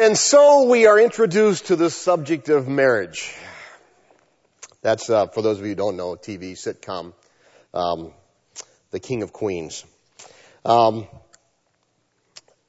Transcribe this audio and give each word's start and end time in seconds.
And 0.00 0.16
so 0.16 0.62
we 0.62 0.86
are 0.86 0.98
introduced 0.98 1.66
to 1.66 1.76
the 1.76 1.90
subject 1.90 2.48
of 2.48 2.66
marriage. 2.66 3.36
That's, 4.80 5.10
uh, 5.10 5.26
for 5.26 5.42
those 5.42 5.58
of 5.58 5.64
you 5.64 5.72
who 5.72 5.74
don't 5.74 5.98
know, 5.98 6.16
TV 6.16 6.52
sitcom, 6.52 7.12
um, 7.74 8.14
The 8.92 8.98
King 8.98 9.22
of 9.22 9.34
Queens. 9.34 9.84
Um, 10.64 11.06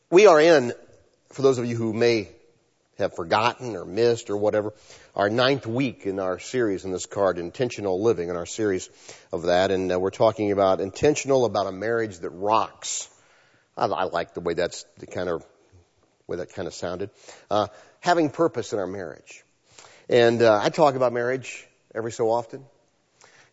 we 0.09 0.27
are 0.27 0.41
in, 0.41 0.73
for 1.29 1.41
those 1.41 1.57
of 1.57 1.65
you 1.65 1.77
who 1.77 1.93
may 1.93 2.27
have 2.97 3.15
forgotten 3.15 3.77
or 3.77 3.85
missed 3.85 4.29
or 4.29 4.35
whatever, 4.35 4.73
our 5.15 5.29
ninth 5.29 5.65
week 5.65 6.05
in 6.05 6.19
our 6.19 6.37
series 6.37 6.83
in 6.83 6.91
this 6.91 7.05
card, 7.05 7.37
Intentional 7.37 8.03
Living, 8.03 8.27
in 8.27 8.35
our 8.35 8.45
series 8.45 8.89
of 9.31 9.43
that. 9.43 9.71
And 9.71 9.89
uh, 9.89 9.97
we're 9.97 10.09
talking 10.09 10.51
about 10.51 10.81
intentional, 10.81 11.45
about 11.45 11.67
a 11.67 11.71
marriage 11.71 12.19
that 12.19 12.31
rocks. 12.31 13.07
I, 13.77 13.85
I 13.85 14.03
like 14.03 14.33
the 14.33 14.41
way 14.41 14.53
that's 14.53 14.83
the 14.97 15.07
kind 15.07 15.29
of 15.29 15.45
way 16.31 16.37
that 16.37 16.53
kind 16.53 16.67
of 16.67 16.73
sounded. 16.73 17.09
Uh, 17.49 17.67
having 17.99 18.29
purpose 18.29 18.73
in 18.73 18.79
our 18.79 18.87
marriage. 18.87 19.43
And 20.09 20.41
uh, 20.41 20.59
I 20.61 20.69
talk 20.69 20.95
about 20.95 21.13
marriage 21.13 21.67
every 21.93 22.11
so 22.11 22.31
often. 22.31 22.65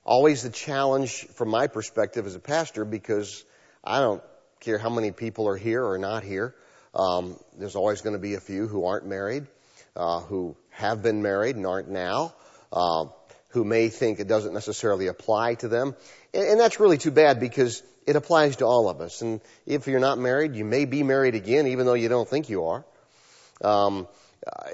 Always 0.05 0.43
the 0.43 0.51
challenge 0.51 1.27
from 1.35 1.51
my 1.51 1.67
perspective 1.67 2.27
as 2.27 2.35
a 2.35 2.41
pastor 2.41 2.85
because 2.85 3.45
I 3.85 4.01
don't 4.01 4.23
care 4.61 4.79
how 4.79 4.91
many 4.91 5.11
people 5.11 5.49
are 5.49 5.57
here 5.57 5.85
or 5.85 5.99
not 5.99 6.23
here. 6.23 6.55
Um, 6.95 7.37
there's 7.59 7.77
always 7.77 8.01
going 8.01 8.15
to 8.15 8.21
be 8.21 8.35
a 8.35 8.41
few 8.41 8.67
who 8.67 8.87
aren't 8.87 9.07
married, 9.07 9.47
uh, 9.95 10.21
who 10.21 10.57
have 10.71 11.03
been 11.03 11.21
married 11.21 11.57
and 11.57 11.67
aren't 11.67 11.91
now, 11.91 12.35
uh, 12.73 13.07
who 13.51 13.65
may 13.65 13.89
think 13.89 14.21
it 14.21 14.29
doesn't 14.29 14.55
necessarily 14.55 15.09
apply 15.09 15.55
to 15.57 15.69
them. 15.69 15.95
And, 16.33 16.45
and 16.45 16.61
that's 16.61 16.81
really 16.81 16.99
too 16.99 17.11
bad 17.11 17.41
because 17.41 17.83
it 18.09 18.17
applies 18.17 18.57
to 18.57 18.65
all 18.65 18.89
of 18.89 19.03
us. 19.03 19.21
And 19.21 19.43
if 19.67 19.87
you're 19.87 20.01
not 20.01 20.19
married, 20.19 20.57
you 20.57 20.65
may 20.65 20.87
be 20.87 21.03
married 21.03 21.35
again, 21.35 21.67
even 21.67 21.85
though 21.85 21.93
you 21.93 22.09
don't 22.09 22.27
think 22.27 22.49
you 22.49 22.65
are. 22.65 22.85
Um, 23.61 24.09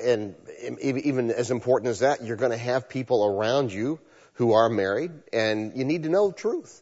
and 0.05 0.37
even 0.81 1.33
as 1.33 1.51
important 1.51 1.91
as 1.91 1.99
that, 1.99 2.23
you're 2.23 2.37
going 2.37 2.53
to 2.53 2.57
have 2.57 2.89
people 2.89 3.27
around 3.27 3.73
you 3.73 3.99
who 4.35 4.53
are 4.53 4.69
married, 4.69 5.11
and 5.33 5.77
you 5.77 5.85
need 5.85 6.05
to 6.05 6.09
know 6.09 6.31
truth. 6.31 6.81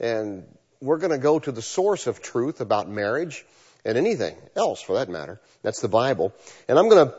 And 0.00 0.44
we're 0.80 0.98
going 0.98 1.12
to 1.12 1.18
go 1.18 1.38
to 1.38 1.52
the 1.52 1.62
source 1.62 2.08
of 2.08 2.20
truth 2.20 2.60
about 2.60 2.88
marriage 2.88 3.46
and 3.84 3.96
anything 3.96 4.36
else 4.56 4.82
for 4.82 4.96
that 4.96 5.08
matter. 5.08 5.40
That's 5.62 5.80
the 5.80 5.88
Bible. 5.88 6.34
And 6.66 6.76
I'm 6.76 6.88
going 6.88 7.06
to 7.06 7.14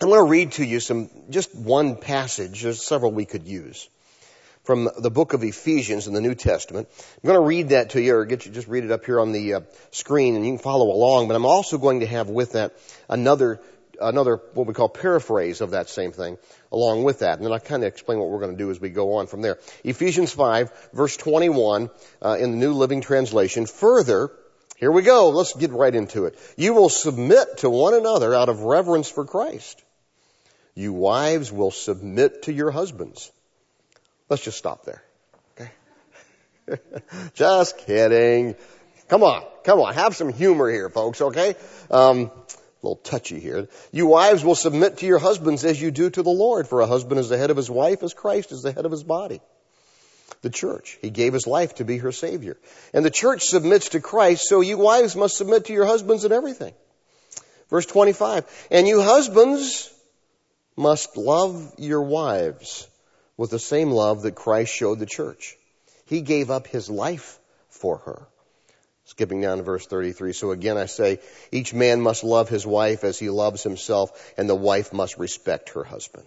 I'm 0.00 0.08
going 0.08 0.24
to 0.24 0.30
read 0.30 0.52
to 0.52 0.64
you 0.64 0.78
some 0.78 1.10
just 1.28 1.52
one 1.56 1.96
passage. 1.96 2.62
There's 2.62 2.80
several 2.80 3.10
we 3.10 3.24
could 3.24 3.48
use 3.48 3.88
from 4.68 4.86
the 4.98 5.10
book 5.10 5.32
of 5.32 5.42
Ephesians 5.42 6.08
in 6.08 6.12
the 6.12 6.20
New 6.20 6.34
Testament. 6.34 6.88
I'm 6.92 7.26
going 7.26 7.40
to 7.40 7.46
read 7.46 7.70
that 7.70 7.88
to 7.90 8.02
you, 8.02 8.16
or 8.16 8.26
get 8.26 8.44
you 8.44 8.52
just 8.52 8.68
read 8.68 8.84
it 8.84 8.90
up 8.90 9.06
here 9.06 9.18
on 9.18 9.32
the 9.32 9.54
uh, 9.54 9.60
screen, 9.92 10.36
and 10.36 10.44
you 10.44 10.52
can 10.52 10.58
follow 10.58 10.92
along. 10.92 11.26
But 11.26 11.36
I'm 11.36 11.46
also 11.46 11.78
going 11.78 12.00
to 12.00 12.06
have 12.06 12.28
with 12.28 12.52
that 12.52 12.74
another 13.08 13.62
another 13.98 14.42
what 14.52 14.66
we 14.66 14.74
call 14.74 14.90
paraphrase 14.90 15.62
of 15.62 15.70
that 15.70 15.88
same 15.88 16.12
thing 16.12 16.36
along 16.70 17.04
with 17.04 17.20
that, 17.20 17.38
and 17.38 17.46
then 17.46 17.52
I'll 17.54 17.60
kind 17.60 17.82
of 17.82 17.86
explain 17.86 18.18
what 18.18 18.28
we're 18.28 18.40
going 18.40 18.52
to 18.52 18.58
do 18.58 18.70
as 18.70 18.78
we 18.78 18.90
go 18.90 19.14
on 19.14 19.26
from 19.26 19.40
there. 19.40 19.58
Ephesians 19.84 20.34
5, 20.34 20.90
verse 20.92 21.16
21, 21.16 21.88
uh, 22.20 22.36
in 22.38 22.50
the 22.50 22.58
New 22.58 22.74
Living 22.74 23.00
Translation. 23.00 23.64
Further, 23.64 24.30
here 24.76 24.92
we 24.92 25.00
go. 25.00 25.30
Let's 25.30 25.54
get 25.54 25.70
right 25.70 25.94
into 25.94 26.26
it. 26.26 26.38
You 26.58 26.74
will 26.74 26.90
submit 26.90 27.56
to 27.58 27.70
one 27.70 27.94
another 27.94 28.34
out 28.34 28.50
of 28.50 28.60
reverence 28.60 29.10
for 29.10 29.24
Christ. 29.24 29.82
You 30.74 30.92
wives 30.92 31.50
will 31.50 31.70
submit 31.70 32.42
to 32.42 32.52
your 32.52 32.70
husbands 32.70 33.32
Let's 34.28 34.42
just 34.42 34.58
stop 34.58 34.84
there. 34.84 35.02
Okay? 35.58 35.70
just 37.34 37.78
kidding. 37.78 38.56
Come 39.08 39.22
on, 39.22 39.42
come 39.64 39.80
on, 39.80 39.94
have 39.94 40.14
some 40.14 40.32
humor 40.32 40.70
here, 40.70 40.90
folks, 40.90 41.20
okay? 41.20 41.54
Um, 41.90 42.30
a 42.82 42.86
little 42.86 42.96
touchy 42.96 43.40
here. 43.40 43.68
You 43.90 44.06
wives 44.06 44.44
will 44.44 44.54
submit 44.54 44.98
to 44.98 45.06
your 45.06 45.18
husbands 45.18 45.64
as 45.64 45.80
you 45.80 45.90
do 45.90 46.10
to 46.10 46.22
the 46.22 46.30
Lord, 46.30 46.68
for 46.68 46.82
a 46.82 46.86
husband 46.86 47.18
is 47.18 47.30
the 47.30 47.38
head 47.38 47.50
of 47.50 47.56
his 47.56 47.70
wife 47.70 48.02
as 48.02 48.12
Christ 48.12 48.52
is 48.52 48.62
the 48.62 48.70
head 48.70 48.84
of 48.84 48.92
his 48.92 49.02
body. 49.02 49.40
The 50.42 50.50
church. 50.50 50.98
He 51.00 51.10
gave 51.10 51.32
his 51.32 51.46
life 51.46 51.76
to 51.76 51.84
be 51.84 51.98
her 51.98 52.12
savior. 52.12 52.58
And 52.92 53.04
the 53.04 53.10
church 53.10 53.46
submits 53.46 53.88
to 53.90 54.00
Christ, 54.00 54.46
so 54.46 54.60
you 54.60 54.76
wives 54.76 55.16
must 55.16 55.36
submit 55.36 55.64
to 55.64 55.72
your 55.72 55.86
husbands 55.86 56.24
in 56.24 56.32
everything. 56.32 56.74
Verse 57.70 57.86
25. 57.86 58.44
And 58.70 58.86
you 58.86 59.02
husbands 59.02 59.92
must 60.76 61.16
love 61.16 61.74
your 61.78 62.02
wives 62.02 62.86
with 63.38 63.50
the 63.50 63.58
same 63.58 63.90
love 63.90 64.22
that 64.22 64.34
Christ 64.34 64.74
showed 64.74 64.98
the 64.98 65.06
church. 65.06 65.56
He 66.04 66.20
gave 66.20 66.50
up 66.50 66.66
his 66.66 66.90
life 66.90 67.38
for 67.70 67.96
her. 67.98 68.26
Skipping 69.04 69.40
down 69.40 69.56
to 69.56 69.62
verse 69.62 69.86
33. 69.86 70.34
So 70.34 70.50
again 70.50 70.76
I 70.76 70.84
say, 70.84 71.20
each 71.50 71.72
man 71.72 72.02
must 72.02 72.24
love 72.24 72.50
his 72.50 72.66
wife 72.66 73.04
as 73.04 73.18
he 73.18 73.30
loves 73.30 73.62
himself, 73.62 74.10
and 74.36 74.46
the 74.46 74.54
wife 74.54 74.92
must 74.92 75.16
respect 75.16 75.70
her 75.70 75.84
husband. 75.84 76.26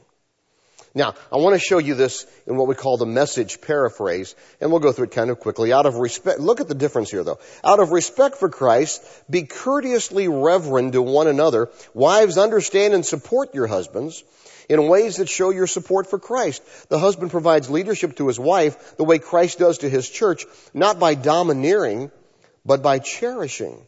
Now, 0.93 1.13
I 1.31 1.37
want 1.37 1.53
to 1.53 1.59
show 1.59 1.77
you 1.77 1.95
this 1.95 2.25
in 2.45 2.57
what 2.57 2.67
we 2.67 2.75
call 2.75 2.97
the 2.97 3.05
message 3.05 3.61
paraphrase, 3.61 4.35
and 4.59 4.71
we'll 4.71 4.81
go 4.81 4.91
through 4.91 5.05
it 5.05 5.11
kind 5.11 5.29
of 5.29 5.39
quickly. 5.39 5.71
Out 5.71 5.85
of 5.85 5.95
respect, 5.95 6.39
look 6.39 6.59
at 6.59 6.67
the 6.67 6.75
difference 6.75 7.09
here 7.09 7.23
though. 7.23 7.39
Out 7.63 7.79
of 7.79 7.91
respect 7.91 8.35
for 8.35 8.49
Christ, 8.49 9.01
be 9.29 9.43
courteously 9.43 10.27
reverent 10.27 10.91
to 10.93 11.01
one 11.01 11.27
another. 11.27 11.69
Wives, 11.93 12.37
understand 12.37 12.93
and 12.93 13.05
support 13.05 13.55
your 13.55 13.67
husbands 13.67 14.21
in 14.67 14.87
ways 14.89 15.17
that 15.17 15.29
show 15.29 15.49
your 15.49 15.67
support 15.67 16.09
for 16.09 16.19
Christ. 16.19 16.61
The 16.89 16.99
husband 16.99 17.31
provides 17.31 17.69
leadership 17.69 18.17
to 18.17 18.27
his 18.27 18.39
wife 18.39 18.97
the 18.97 19.05
way 19.05 19.17
Christ 19.17 19.59
does 19.59 19.79
to 19.79 19.89
his 19.89 20.09
church, 20.09 20.45
not 20.73 20.99
by 20.99 21.15
domineering, 21.15 22.11
but 22.65 22.83
by 22.83 22.99
cherishing. 22.99 23.85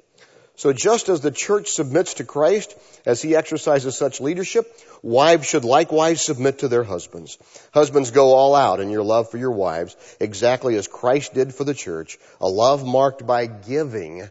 So 0.56 0.72
just 0.72 1.10
as 1.10 1.22
the 1.22 1.32
church 1.32 1.70
submits 1.70 2.16
to 2.16 2.24
Christ 2.24 2.76
as 3.06 3.22
he 3.22 3.36
exercises 3.36 3.98
such 3.98 4.22
leadership, 4.22 4.72
wives 5.02 5.48
should 5.48 5.66
likewise 5.66 6.24
submit 6.24 6.60
to 6.60 6.68
their 6.68 6.84
husbands. 6.84 7.38
Husbands 7.74 8.12
go 8.12 8.34
all 8.34 8.54
out 8.54 8.80
in 8.80 8.92
your 8.92 9.04
love 9.04 9.32
for 9.32 9.38
your 9.38 9.52
wives, 9.52 9.96
exactly 10.20 10.76
as 10.76 10.88
Christ 10.88 11.34
did 11.34 11.56
for 11.56 11.64
the 11.64 11.74
church, 11.74 12.20
a 12.40 12.48
love 12.48 12.86
marked 12.86 13.26
by 13.26 13.48
giving, 13.48 14.30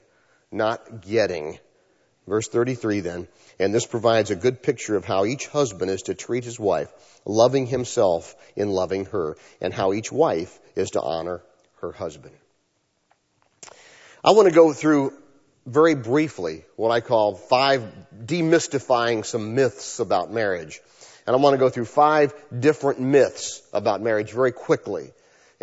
not 0.52 1.00
getting. 1.00 1.58
Verse 2.28 2.46
33 2.46 3.00
then, 3.00 3.26
and 3.58 3.74
this 3.74 3.86
provides 3.86 4.30
a 4.30 4.36
good 4.36 4.62
picture 4.62 4.94
of 4.94 5.04
how 5.04 5.24
each 5.24 5.48
husband 5.48 5.90
is 5.90 6.02
to 6.02 6.14
treat 6.14 6.44
his 6.44 6.58
wife, 6.58 6.88
loving 7.24 7.66
himself 7.66 8.36
in 8.54 8.70
loving 8.70 9.06
her, 9.06 9.36
and 9.60 9.74
how 9.74 9.92
each 9.92 10.12
wife 10.12 10.56
is 10.76 10.92
to 10.92 11.02
honor 11.02 11.42
her 11.80 11.90
husband. 11.90 12.34
I 14.24 14.30
want 14.30 14.46
to 14.46 14.54
go 14.54 14.72
through 14.72 15.12
very 15.66 15.94
briefly 15.94 16.64
what 16.76 16.90
I 16.90 17.00
call 17.00 17.34
five 17.34 17.84
demystifying 18.24 19.24
some 19.24 19.54
myths 19.54 20.00
about 20.00 20.32
marriage. 20.32 20.80
And 21.26 21.36
I 21.36 21.38
want 21.38 21.54
to 21.54 21.58
go 21.58 21.68
through 21.68 21.84
five 21.84 22.34
different 22.56 23.00
myths 23.00 23.62
about 23.72 24.02
marriage 24.02 24.32
very 24.32 24.52
quickly. 24.52 25.12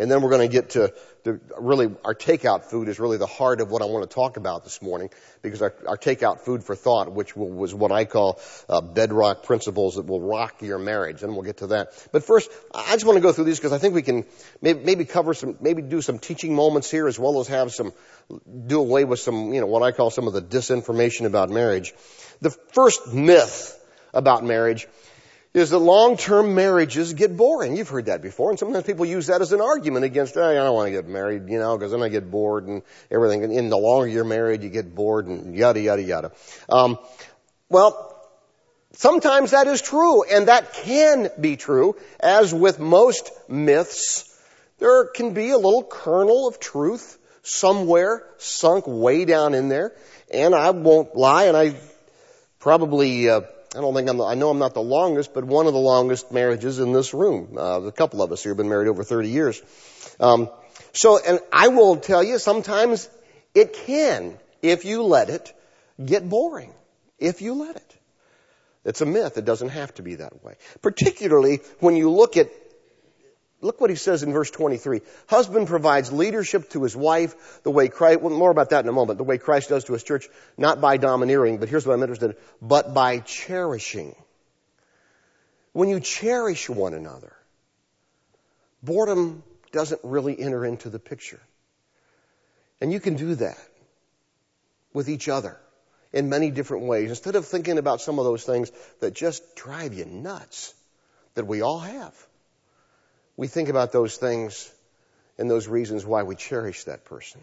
And 0.00 0.10
then 0.10 0.22
we're 0.22 0.30
going 0.30 0.48
to 0.48 0.52
get 0.52 0.70
to 0.70 0.94
the, 1.24 1.38
really 1.58 1.94
our 2.06 2.14
takeout 2.14 2.64
food 2.64 2.88
is 2.88 2.98
really 2.98 3.18
the 3.18 3.26
heart 3.26 3.60
of 3.60 3.70
what 3.70 3.82
I 3.82 3.84
want 3.84 4.08
to 4.08 4.14
talk 4.14 4.38
about 4.38 4.64
this 4.64 4.80
morning 4.80 5.10
because 5.42 5.60
our, 5.60 5.74
our 5.86 5.98
takeout 5.98 6.40
food 6.40 6.64
for 6.64 6.74
thought, 6.74 7.12
which 7.12 7.36
was 7.36 7.74
what 7.74 7.92
I 7.92 8.06
call 8.06 8.40
uh, 8.70 8.80
bedrock 8.80 9.42
principles 9.42 9.96
that 9.96 10.06
will 10.06 10.22
rock 10.22 10.62
your 10.62 10.78
marriage, 10.78 11.22
and 11.22 11.34
we'll 11.34 11.42
get 11.42 11.58
to 11.58 11.66
that. 11.68 11.92
But 12.12 12.24
first, 12.24 12.50
I 12.74 12.92
just 12.92 13.04
want 13.04 13.16
to 13.16 13.20
go 13.20 13.30
through 13.30 13.44
these 13.44 13.58
because 13.58 13.74
I 13.74 13.78
think 13.78 13.94
we 13.94 14.00
can 14.00 14.24
maybe, 14.62 14.80
maybe 14.80 15.04
cover 15.04 15.34
some, 15.34 15.58
maybe 15.60 15.82
do 15.82 16.00
some 16.00 16.18
teaching 16.18 16.54
moments 16.54 16.90
here 16.90 17.06
as 17.06 17.18
well 17.18 17.38
as 17.38 17.48
have 17.48 17.70
some, 17.70 17.92
do 18.66 18.80
away 18.80 19.04
with 19.04 19.20
some, 19.20 19.52
you 19.52 19.60
know, 19.60 19.66
what 19.66 19.82
I 19.82 19.92
call 19.92 20.08
some 20.08 20.26
of 20.26 20.32
the 20.32 20.40
disinformation 20.40 21.26
about 21.26 21.50
marriage. 21.50 21.92
The 22.40 22.50
first 22.72 23.12
myth 23.12 23.76
about 24.14 24.44
marriage 24.44 24.86
is 25.52 25.70
that 25.70 25.78
long-term 25.78 26.54
marriages 26.54 27.12
get 27.12 27.36
boring. 27.36 27.76
You've 27.76 27.88
heard 27.88 28.06
that 28.06 28.22
before, 28.22 28.50
and 28.50 28.58
sometimes 28.58 28.84
people 28.84 29.04
use 29.04 29.26
that 29.26 29.40
as 29.40 29.52
an 29.52 29.60
argument 29.60 30.04
against, 30.04 30.36
oh, 30.36 30.48
I 30.48 30.54
don't 30.54 30.74
want 30.74 30.86
to 30.86 30.92
get 30.92 31.08
married, 31.08 31.48
you 31.48 31.58
know, 31.58 31.76
because 31.76 31.90
then 31.90 32.02
I 32.02 32.08
get 32.08 32.30
bored 32.30 32.68
and 32.68 32.82
everything. 33.10 33.42
And 33.42 33.52
in 33.52 33.68
the 33.68 33.76
longer 33.76 34.06
you're 34.06 34.24
married, 34.24 34.62
you 34.62 34.68
get 34.68 34.94
bored 34.94 35.26
and 35.26 35.56
yada, 35.56 35.80
yada, 35.80 36.02
yada. 36.02 36.32
Um, 36.68 36.98
well, 37.68 38.16
sometimes 38.92 39.50
that 39.50 39.66
is 39.66 39.82
true, 39.82 40.22
and 40.22 40.46
that 40.48 40.72
can 40.72 41.30
be 41.40 41.56
true. 41.56 41.96
As 42.20 42.54
with 42.54 42.78
most 42.78 43.32
myths, 43.48 44.26
there 44.78 45.06
can 45.06 45.34
be 45.34 45.50
a 45.50 45.58
little 45.58 45.82
kernel 45.82 46.46
of 46.46 46.60
truth 46.60 47.18
somewhere 47.42 48.24
sunk 48.38 48.84
way 48.86 49.24
down 49.24 49.54
in 49.54 49.68
there. 49.68 49.92
And 50.32 50.54
I 50.54 50.70
won't 50.70 51.16
lie, 51.16 51.46
and 51.46 51.56
I 51.56 51.74
probably, 52.60 53.28
uh, 53.28 53.40
I 53.76 53.80
don't 53.80 53.94
think 53.94 54.08
I'm, 54.08 54.16
the, 54.16 54.24
I 54.24 54.34
know 54.34 54.50
I'm 54.50 54.58
not 54.58 54.74
the 54.74 54.82
longest, 54.82 55.32
but 55.32 55.44
one 55.44 55.66
of 55.66 55.72
the 55.72 55.78
longest 55.78 56.32
marriages 56.32 56.80
in 56.80 56.92
this 56.92 57.14
room. 57.14 57.56
Uh, 57.56 57.82
a 57.82 57.92
couple 57.92 58.20
of 58.20 58.32
us 58.32 58.42
here 58.42 58.50
have 58.50 58.56
been 58.56 58.68
married 58.68 58.88
over 58.88 59.04
30 59.04 59.28
years. 59.28 59.62
Um, 60.18 60.50
so, 60.92 61.20
and 61.24 61.38
I 61.52 61.68
will 61.68 61.96
tell 61.96 62.22
you, 62.22 62.38
sometimes 62.38 63.08
it 63.54 63.72
can, 63.72 64.36
if 64.60 64.84
you 64.84 65.04
let 65.04 65.30
it, 65.30 65.52
get 66.04 66.28
boring. 66.28 66.72
If 67.18 67.42
you 67.42 67.54
let 67.54 67.76
it. 67.76 67.96
It's 68.84 69.02
a 69.02 69.06
myth. 69.06 69.38
It 69.38 69.44
doesn't 69.44 69.68
have 69.68 69.94
to 69.94 70.02
be 70.02 70.16
that 70.16 70.42
way. 70.42 70.54
Particularly 70.82 71.60
when 71.78 71.96
you 71.96 72.10
look 72.10 72.36
at 72.36 72.50
Look 73.62 73.80
what 73.80 73.90
he 73.90 73.96
says 73.96 74.22
in 74.22 74.32
verse 74.32 74.50
23. 74.50 75.02
Husband 75.28 75.66
provides 75.66 76.10
leadership 76.10 76.70
to 76.70 76.82
his 76.82 76.96
wife 76.96 77.62
the 77.62 77.70
way 77.70 77.88
Christ, 77.88 78.22
well, 78.22 78.32
more 78.32 78.50
about 78.50 78.70
that 78.70 78.84
in 78.84 78.88
a 78.88 78.92
moment, 78.92 79.18
the 79.18 79.24
way 79.24 79.36
Christ 79.36 79.68
does 79.68 79.84
to 79.84 79.92
his 79.92 80.02
church, 80.02 80.28
not 80.56 80.80
by 80.80 80.96
domineering, 80.96 81.58
but 81.58 81.68
here's 81.68 81.86
what 81.86 81.92
I'm 81.92 82.02
interested 82.02 82.30
in, 82.30 82.36
but 82.62 82.94
by 82.94 83.18
cherishing. 83.18 84.14
When 85.72 85.88
you 85.88 86.00
cherish 86.00 86.70
one 86.70 86.94
another, 86.94 87.32
boredom 88.82 89.42
doesn't 89.72 90.00
really 90.04 90.40
enter 90.40 90.64
into 90.64 90.88
the 90.88 90.98
picture. 90.98 91.40
And 92.80 92.90
you 92.90 92.98
can 92.98 93.16
do 93.16 93.34
that 93.36 93.58
with 94.94 95.10
each 95.10 95.28
other 95.28 95.58
in 96.12 96.30
many 96.30 96.50
different 96.50 96.84
ways. 96.86 97.10
Instead 97.10 97.36
of 97.36 97.46
thinking 97.46 97.76
about 97.76 98.00
some 98.00 98.18
of 98.18 98.24
those 98.24 98.44
things 98.44 98.72
that 99.00 99.14
just 99.14 99.54
drive 99.54 99.92
you 99.92 100.06
nuts 100.06 100.74
that 101.34 101.46
we 101.46 101.60
all 101.60 101.78
have, 101.78 102.14
we 103.40 103.46
think 103.46 103.70
about 103.70 103.90
those 103.90 104.18
things 104.18 104.70
and 105.38 105.50
those 105.50 105.66
reasons 105.66 106.04
why 106.04 106.24
we 106.24 106.34
cherish 106.36 106.84
that 106.84 107.06
person, 107.06 107.40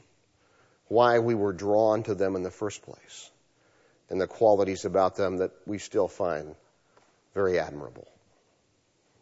why 0.89 1.17
we 1.17 1.33
were 1.33 1.51
drawn 1.51 2.03
to 2.03 2.13
them 2.13 2.35
in 2.35 2.43
the 2.43 2.51
first 2.51 2.83
place, 2.83 3.31
and 4.11 4.21
the 4.21 4.27
qualities 4.27 4.85
about 4.85 5.15
them 5.15 5.37
that 5.37 5.49
we 5.65 5.79
still 5.79 6.07
find 6.07 6.53
very 7.33 7.57
admirable. 7.57 8.07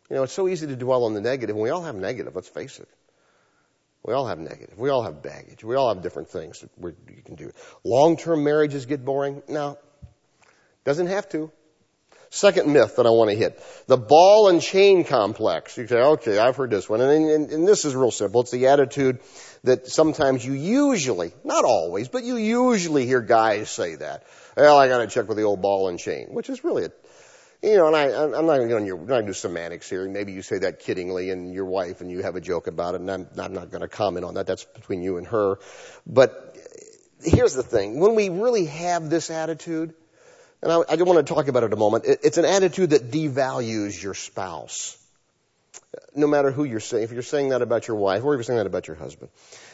You 0.09 0.17
know, 0.17 0.23
it's 0.23 0.33
so 0.33 0.49
easy 0.49 0.67
to 0.67 0.75
dwell 0.75 1.05
on 1.05 1.13
the 1.13 1.21
negative, 1.21 1.55
and 1.55 1.63
we 1.63 1.69
all 1.69 1.83
have 1.83 1.95
negative, 1.95 2.35
let's 2.35 2.49
face 2.49 2.77
it. 2.77 2.89
We 4.03 4.13
all 4.13 4.27
have 4.27 4.37
negative. 4.37 4.77
We 4.77 4.89
all 4.89 5.03
have 5.03 5.23
baggage. 5.23 5.63
We 5.63 5.75
all 5.75 5.93
have 5.93 6.03
different 6.03 6.27
things 6.27 6.59
that 6.59 6.71
we 6.77 6.91
you 7.07 7.21
can 7.23 7.35
do. 7.35 7.53
Long-term 7.85 8.43
marriages 8.43 8.85
get 8.85 9.05
boring? 9.05 9.43
No. 9.47 9.77
Doesn't 10.83 11.07
have 11.07 11.29
to. 11.29 11.53
Second 12.35 12.73
myth 12.73 12.97
that 12.97 13.05
I 13.05 13.11
want 13.11 13.29
to 13.29 13.35
hit. 13.37 13.63
The 13.87 13.95
ball 13.95 14.49
and 14.49 14.61
chain 14.61 15.05
complex. 15.05 15.77
You 15.77 15.87
say, 15.87 16.01
okay, 16.01 16.37
I've 16.37 16.57
heard 16.57 16.69
this 16.69 16.89
one. 16.89 16.99
And, 16.99 17.29
and, 17.29 17.49
and 17.49 17.67
this 17.67 17.85
is 17.85 17.95
real 17.95 18.11
simple. 18.11 18.41
It's 18.41 18.51
the 18.51 18.67
attitude 18.67 19.19
that 19.63 19.87
sometimes 19.87 20.45
you 20.45 20.51
usually, 20.51 21.31
not 21.45 21.63
always, 21.63 22.09
but 22.09 22.25
you 22.25 22.35
usually 22.35 23.05
hear 23.05 23.21
guys 23.21 23.69
say 23.69 23.95
that. 23.95 24.25
Well, 24.57 24.77
I 24.77 24.89
gotta 24.89 25.07
check 25.07 25.29
with 25.29 25.37
the 25.37 25.43
old 25.43 25.61
ball 25.61 25.87
and 25.87 25.97
chain, 25.97 26.27
which 26.31 26.49
is 26.49 26.61
really 26.61 26.83
a 26.83 26.91
you 27.63 27.77
know, 27.77 27.87
and 27.87 27.95
I, 27.95 28.09
I'm 28.09 28.31
to 28.31 28.41
not 28.43 28.57
going 28.67 29.07
to 29.07 29.23
do 29.23 29.33
semantics 29.33 29.89
here. 29.89 30.07
Maybe 30.07 30.33
you 30.33 30.41
say 30.41 30.59
that 30.59 30.81
kiddingly 30.81 31.31
and 31.31 31.53
your 31.53 31.65
wife 31.65 32.01
and 32.01 32.11
you 32.11 32.21
have 32.21 32.35
a 32.35 32.41
joke 32.41 32.67
about 32.67 32.95
it 32.95 33.01
and 33.01 33.09
I'm, 33.09 33.27
I'm 33.39 33.53
not 33.53 33.71
going 33.71 33.81
to 33.81 33.87
comment 33.87 34.25
on 34.25 34.35
that. 34.35 34.45
That's 34.45 34.65
between 34.65 35.01
you 35.01 35.17
and 35.17 35.25
her. 35.27 35.57
But 36.05 36.55
here's 37.23 37.53
the 37.55 37.63
thing. 37.63 37.99
When 37.99 38.13
we 38.13 38.29
really 38.29 38.65
have 38.65 39.09
this 39.09 39.31
attitude, 39.31 39.95
and 40.61 40.71
I, 40.71 40.75
I 40.75 40.95
want 40.95 41.25
to 41.25 41.33
talk 41.33 41.47
about 41.47 41.63
it 41.63 41.73
a 41.73 41.75
moment, 41.75 42.05
it, 42.05 42.19
it's 42.23 42.37
an 42.37 42.45
attitude 42.45 42.91
that 42.91 43.11
devalues 43.11 44.01
your 44.01 44.13
spouse. 44.13 44.97
No 46.15 46.27
matter 46.27 46.51
who 46.51 46.63
you're 46.63 46.79
saying, 46.79 47.03
if 47.03 47.11
you're 47.11 47.21
saying 47.21 47.49
that 47.49 47.61
about 47.61 47.87
your 47.87 47.97
wife 47.97 48.23
or 48.23 48.33
if 48.33 48.37
you're 48.37 48.43
saying 48.43 48.57
that 48.57 48.65
about 48.65 48.87
your 48.87 48.95
husband. 48.95 49.29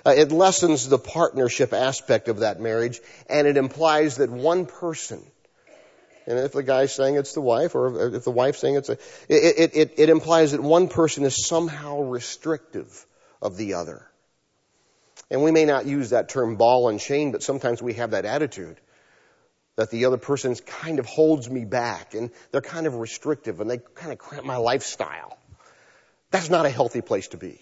Uh, 0.05 0.11
it 0.11 0.31
lessens 0.31 0.87
the 0.87 0.97
partnership 0.97 1.73
aspect 1.73 2.27
of 2.27 2.39
that 2.39 2.59
marriage 2.59 2.99
and 3.29 3.47
it 3.47 3.57
implies 3.57 4.17
that 4.17 4.29
one 4.29 4.65
person 4.65 5.23
and 6.27 6.39
if 6.39 6.51
the 6.51 6.63
guy's 6.63 6.93
saying 6.93 7.15
it's 7.15 7.33
the 7.33 7.41
wife, 7.41 7.75
or 7.75 8.15
if 8.15 8.23
the 8.23 8.31
wife's 8.31 8.59
saying 8.59 8.75
it's 8.75 8.89
a, 8.89 8.97
it, 9.27 9.71
it, 9.73 9.93
it 9.97 10.09
implies 10.09 10.51
that 10.51 10.61
one 10.61 10.87
person 10.87 11.23
is 11.23 11.45
somehow 11.45 12.01
restrictive 12.01 13.05
of 13.41 13.57
the 13.57 13.73
other. 13.73 14.07
And 15.29 15.43
we 15.43 15.51
may 15.51 15.65
not 15.65 15.85
use 15.85 16.11
that 16.11 16.29
term 16.29 16.57
ball 16.57 16.89
and 16.89 16.99
chain, 16.99 17.31
but 17.31 17.41
sometimes 17.41 17.81
we 17.81 17.93
have 17.93 18.11
that 18.11 18.25
attitude 18.25 18.79
that 19.75 19.89
the 19.89 20.05
other 20.05 20.17
person 20.17 20.55
kind 20.55 20.99
of 20.99 21.05
holds 21.05 21.49
me 21.49 21.65
back 21.65 22.13
and 22.13 22.31
they're 22.51 22.61
kind 22.61 22.87
of 22.87 22.95
restrictive 22.95 23.61
and 23.61 23.69
they 23.69 23.77
kind 23.77 24.11
of 24.11 24.17
cramp 24.17 24.45
my 24.45 24.57
lifestyle. 24.57 25.37
That's 26.29 26.49
not 26.49 26.65
a 26.65 26.69
healthy 26.69 27.01
place 27.01 27.29
to 27.29 27.37
be. 27.37 27.59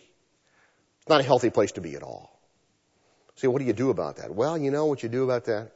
It's 0.99 1.09
not 1.09 1.21
a 1.21 1.23
healthy 1.23 1.49
place 1.49 1.73
to 1.73 1.81
be 1.81 1.95
at 1.95 2.03
all. 2.03 2.37
See, 3.35 3.47
what 3.47 3.59
do 3.59 3.65
you 3.65 3.73
do 3.73 3.89
about 3.89 4.17
that? 4.17 4.33
Well, 4.33 4.57
you 4.57 4.69
know 4.69 4.85
what 4.87 5.01
you 5.01 5.09
do 5.09 5.23
about 5.23 5.45
that? 5.45 5.71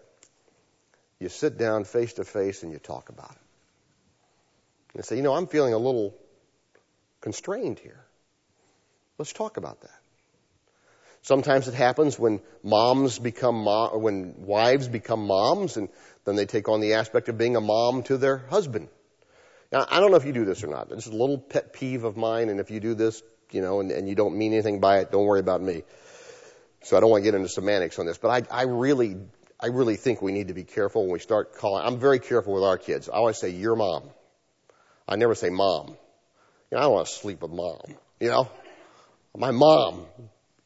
you 1.23 1.29
sit 1.29 1.57
down 1.57 1.85
face 1.85 2.13
to 2.13 2.25
face 2.25 2.63
and 2.63 2.71
you 2.71 2.79
talk 2.79 3.09
about 3.09 3.31
it. 3.31 3.37
And 4.95 5.05
say, 5.05 5.15
you 5.15 5.23
know, 5.23 5.33
I'm 5.33 5.47
feeling 5.47 5.73
a 5.73 5.77
little 5.77 6.13
constrained 7.21 7.79
here. 7.79 8.05
Let's 9.17 9.31
talk 9.31 9.57
about 9.57 9.81
that. 9.81 10.02
Sometimes 11.23 11.69
it 11.69 11.73
happens 11.73 12.19
when 12.19 12.41
moms 12.63 13.17
become 13.17 13.55
mom, 13.63 14.01
when 14.01 14.45
wives 14.45 14.89
become 14.89 15.25
moms 15.25 15.77
and 15.77 15.87
then 16.25 16.35
they 16.35 16.45
take 16.45 16.67
on 16.67 16.81
the 16.81 16.93
aspect 16.95 17.29
of 17.29 17.37
being 17.37 17.55
a 17.55 17.61
mom 17.61 18.03
to 18.03 18.17
their 18.17 18.37
husband. 18.37 18.89
Now, 19.71 19.85
I 19.89 20.01
don't 20.01 20.11
know 20.11 20.17
if 20.17 20.25
you 20.25 20.33
do 20.33 20.45
this 20.45 20.63
or 20.63 20.67
not. 20.67 20.89
This 20.89 21.07
is 21.07 21.13
a 21.13 21.15
little 21.15 21.37
pet 21.37 21.73
peeve 21.73 22.03
of 22.03 22.17
mine, 22.17 22.49
and 22.49 22.59
if 22.59 22.69
you 22.69 22.79
do 22.79 22.93
this, 22.93 23.23
you 23.51 23.61
know, 23.61 23.79
and, 23.79 23.89
and 23.91 24.07
you 24.07 24.15
don't 24.15 24.37
mean 24.37 24.53
anything 24.53 24.81
by 24.81 24.99
it, 24.99 25.11
don't 25.11 25.25
worry 25.25 25.39
about 25.39 25.61
me. 25.61 25.83
So 26.83 26.97
I 26.97 26.99
don't 26.99 27.09
want 27.09 27.23
to 27.23 27.31
get 27.31 27.35
into 27.35 27.47
semantics 27.47 27.97
on 27.97 28.05
this, 28.05 28.17
but 28.17 28.29
I, 28.51 28.59
I 28.59 28.63
really 28.63 29.17
I 29.59 29.67
really 29.67 29.95
think 29.95 30.21
we 30.21 30.33
need 30.33 30.49
to 30.49 30.53
be 30.53 30.65
careful 30.65 31.03
when 31.03 31.13
we 31.13 31.19
start 31.19 31.55
calling. 31.55 31.85
I'm 31.85 31.97
very 31.97 32.19
careful 32.19 32.53
with 32.53 32.63
our 32.63 32.77
kids. 32.77 33.07
I 33.07 33.13
always 33.13 33.37
say 33.37 33.51
your 33.51 33.77
mom. 33.77 34.09
I 35.07 35.15
never 35.15 35.35
say 35.35 35.49
mom. 35.49 35.87
You 35.87 35.95
know, 36.73 36.79
I 36.79 36.81
don't 36.81 36.91
want 36.91 37.07
to 37.07 37.13
sleep 37.13 37.41
with 37.41 37.51
mom. 37.51 37.79
You 38.19 38.29
know, 38.29 38.49
my 39.37 39.51
mom 39.51 40.05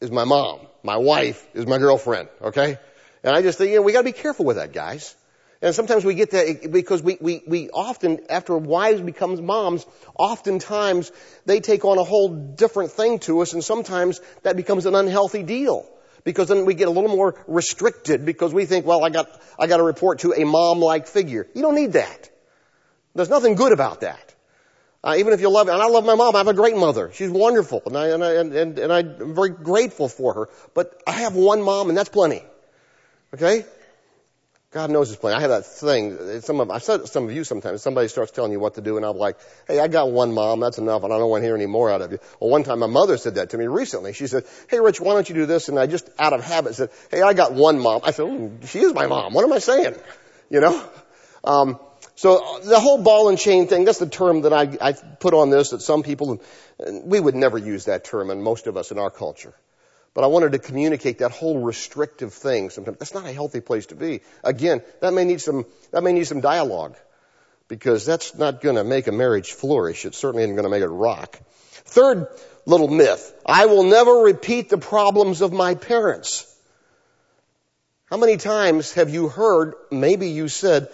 is 0.02 0.12
my 0.12 0.24
mom. 0.24 0.60
My 0.84 0.98
wife 0.98 1.46
is 1.54 1.66
my 1.66 1.78
girlfriend. 1.78 2.30
Okay, 2.42 2.78
and 3.24 3.36
I 3.36 3.42
just 3.42 3.58
think 3.58 3.72
you 3.72 3.78
know 3.78 3.82
we 3.82 3.94
got 3.94 4.00
to 4.00 4.06
be 4.06 4.12
careful 4.12 4.46
with 4.46 4.58
that, 4.58 4.74
guys. 4.74 5.16
And 5.62 5.74
sometimes 5.74 6.06
we 6.06 6.14
get 6.14 6.32
that 6.32 6.72
because 6.72 7.02
we, 7.02 7.18
we, 7.20 7.42
we 7.48 7.70
often, 7.72 8.20
after 8.30 8.56
wives 8.56 9.02
becomes 9.02 9.42
moms, 9.42 9.86
oftentimes 10.16 11.12
they 11.46 11.62
take 11.62 11.84
on 11.84 11.98
a 11.98 12.04
whole 12.04 12.30
different 12.30 12.92
thing 12.92 13.20
to 13.20 13.40
us 13.40 13.54
and 13.54 13.64
sometimes 13.64 14.22
that 14.44 14.56
becomes 14.56 14.86
an 14.86 14.94
unhealthy 14.94 15.42
deal 15.42 15.90
because 16.24 16.50
then 16.50 16.66
we 16.66 16.76
get 16.76 16.88
a 16.88 16.92
little 16.92 17.10
more 17.10 17.42
restricted 17.48 18.24
because 18.24 18.54
we 18.54 18.66
think, 18.66 18.86
well, 18.86 19.04
I 19.04 19.10
got, 19.10 19.30
I 19.58 19.66
got 19.66 19.78
to 19.78 19.84
report 19.84 20.20
to 20.20 20.34
a 20.34 20.46
mom-like 20.46 21.08
figure. 21.08 21.48
You 21.56 21.64
don't 21.64 21.76
need 21.76 21.94
that. 21.94 22.30
There's 23.16 23.30
nothing 23.30 23.56
good 23.56 23.72
about 23.72 24.02
that. 24.02 24.36
Uh, 25.04 25.16
even 25.18 25.34
if 25.34 25.42
you 25.42 25.50
love, 25.50 25.68
and 25.68 25.82
I 25.82 25.88
love 25.88 26.06
my 26.06 26.16
mom, 26.16 26.36
I 26.36 26.40
have 26.40 26.48
a 26.48 26.54
great 26.54 26.76
mother. 26.76 27.12
She's 27.14 27.30
wonderful, 27.30 27.82
and 27.86 27.96
I, 27.96 28.08
and 28.08 28.24
I, 28.24 28.34
and, 28.34 28.54
and, 28.54 28.80
and 28.80 28.92
I'm 28.92 29.36
very 29.36 29.50
grateful 29.50 30.10
for 30.10 30.34
her. 30.34 30.50
But 30.74 31.02
I 31.06 31.12
have 31.12 31.36
one 31.36 31.62
mom, 31.62 31.90
and 31.90 31.98
that's 31.98 32.10
plenty. 32.10 32.44
Okay? 33.34 33.66
God 34.72 34.92
knows 34.92 35.10
it's 35.10 35.20
plenty. 35.20 35.38
I 35.38 35.42
have 35.42 35.50
that 35.50 35.66
thing. 35.66 36.42
Some 36.42 36.60
of 36.60 36.70
I 36.70 36.80
said 36.80 37.08
some 37.08 37.24
of 37.24 37.32
you 37.34 37.46
sometimes. 37.46 37.82
Somebody 37.82 38.10
starts 38.10 38.32
telling 38.32 38.52
you 38.52 38.60
what 38.60 38.76
to 38.76 38.82
do, 38.82 38.98
and 38.98 39.06
I'm 39.06 39.18
like, 39.18 39.38
"Hey, 39.66 39.80
I 39.80 39.88
got 39.88 40.12
one 40.12 40.34
mom. 40.34 40.60
That's 40.60 40.78
enough. 40.78 41.06
I 41.06 41.08
don't 41.08 41.30
want 41.30 41.42
to 41.42 41.46
hear 41.46 41.56
any 41.56 41.68
more 41.68 41.90
out 41.90 42.02
of 42.02 42.12
you." 42.12 42.20
Well, 42.40 42.50
one 42.50 42.64
time 42.64 42.80
my 42.80 42.88
mother 42.88 43.16
said 43.16 43.36
that 43.36 43.52
to 43.52 43.58
me 43.58 43.66
recently. 43.66 44.12
She 44.12 44.28
said, 44.28 44.44
"Hey, 44.70 44.82
Rich, 44.82 45.00
why 45.00 45.14
don't 45.14 45.28
you 45.30 45.36
do 45.36 45.46
this?" 45.46 45.70
And 45.70 45.80
I 45.80 45.88
just 45.88 46.10
out 46.20 46.34
of 46.34 46.44
habit 46.44 46.76
said, 46.76 46.90
"Hey, 47.10 47.22
I 47.22 47.32
got 47.34 47.54
one 47.54 47.80
mom." 47.80 48.02
I 48.04 48.12
said, 48.12 48.28
"She 48.68 48.80
is 48.80 48.94
my 48.94 49.08
mom. 49.08 49.34
What 49.34 49.46
am 49.46 49.54
I 49.54 49.60
saying?" 49.60 49.96
You 50.50 50.60
know. 50.60 50.90
Um, 51.44 51.80
so 52.18 52.44
uh, 52.44 52.60
the 52.62 52.80
whole 52.80 52.98
ball 52.98 53.30
and 53.30 53.38
chain 53.38 53.68
thing, 53.68 53.86
that's 53.86 54.00
the 54.00 54.10
term 54.10 54.42
that 54.42 54.52
I, 54.52 54.76
I 54.82 54.94
put 54.94 55.36
on 55.36 55.52
this 55.52 55.70
that 55.70 55.84
some 55.84 56.02
people, 56.02 56.42
we 57.04 57.20
would 57.20 57.36
never 57.36 57.60
use 57.60 57.86
that 57.86 58.06
term 58.06 58.32
and 58.32 58.44
most 58.44 58.66
of 58.66 58.76
us 58.76 58.92
in 58.92 58.98
our 58.98 59.12
culture. 59.12 59.54
But 60.16 60.24
I 60.24 60.28
wanted 60.28 60.54
to 60.54 60.60
communicate 60.60 61.20
that 61.20 61.30
whole 61.30 61.60
restrictive 61.60 62.34
thing. 62.34 62.72
Sometimes 62.72 62.98
that's 62.98 63.14
not 63.14 63.28
a 63.28 63.32
healthy 63.32 63.62
place 63.62 63.86
to 63.88 63.96
be. 63.96 64.22
Again, 64.44 64.82
that 65.00 65.14
may 65.14 65.26
need 65.26 65.42
some 65.42 65.66
that 65.92 66.02
may 66.02 66.12
need 66.12 66.24
some 66.24 66.42
dialogue 66.42 66.96
because 67.68 68.04
that's 68.04 68.34
not 68.34 68.62
going 68.62 68.78
to 68.78 68.84
make 68.84 69.06
a 69.06 69.12
marriage 69.12 69.52
flourish. 69.52 70.06
It 70.06 70.16
certainly 70.16 70.42
isn't 70.42 70.56
going 70.56 70.64
to 70.64 70.72
make 70.72 70.82
it 70.82 70.88
rock. 70.88 71.40
Third 71.86 72.26
little 72.66 72.88
myth: 72.88 73.32
I 73.46 73.68
will 73.68 73.84
never 73.84 74.14
repeat 74.24 74.70
the 74.70 74.80
problems 74.80 75.42
of 75.42 75.54
my 75.54 75.76
parents. 75.76 76.52
How 78.10 78.18
many 78.18 78.38
times 78.38 78.94
have 78.94 79.12
you 79.12 79.28
heard? 79.28 79.76
Maybe 79.92 80.30
you 80.30 80.48
said, 80.48 80.88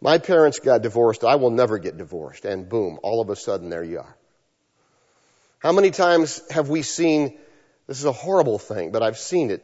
"My 0.00 0.18
parents 0.18 0.58
got 0.58 0.82
divorced. 0.82 1.24
I 1.24 1.36
will 1.36 1.50
never 1.50 1.78
get 1.78 1.98
divorced," 1.98 2.44
and 2.44 2.68
boom, 2.68 2.98
all 3.02 3.20
of 3.20 3.28
a 3.30 3.36
sudden 3.36 3.68
there 3.70 3.84
you 3.84 3.98
are. 3.98 4.16
How 5.58 5.72
many 5.72 5.90
times 5.90 6.42
have 6.50 6.70
we 6.70 6.82
seen 6.82 7.38
this 7.86 7.98
is 7.98 8.04
a 8.04 8.12
horrible 8.12 8.58
thing, 8.58 8.92
but 8.92 9.02
I've 9.02 9.18
seen 9.18 9.50
it 9.50 9.62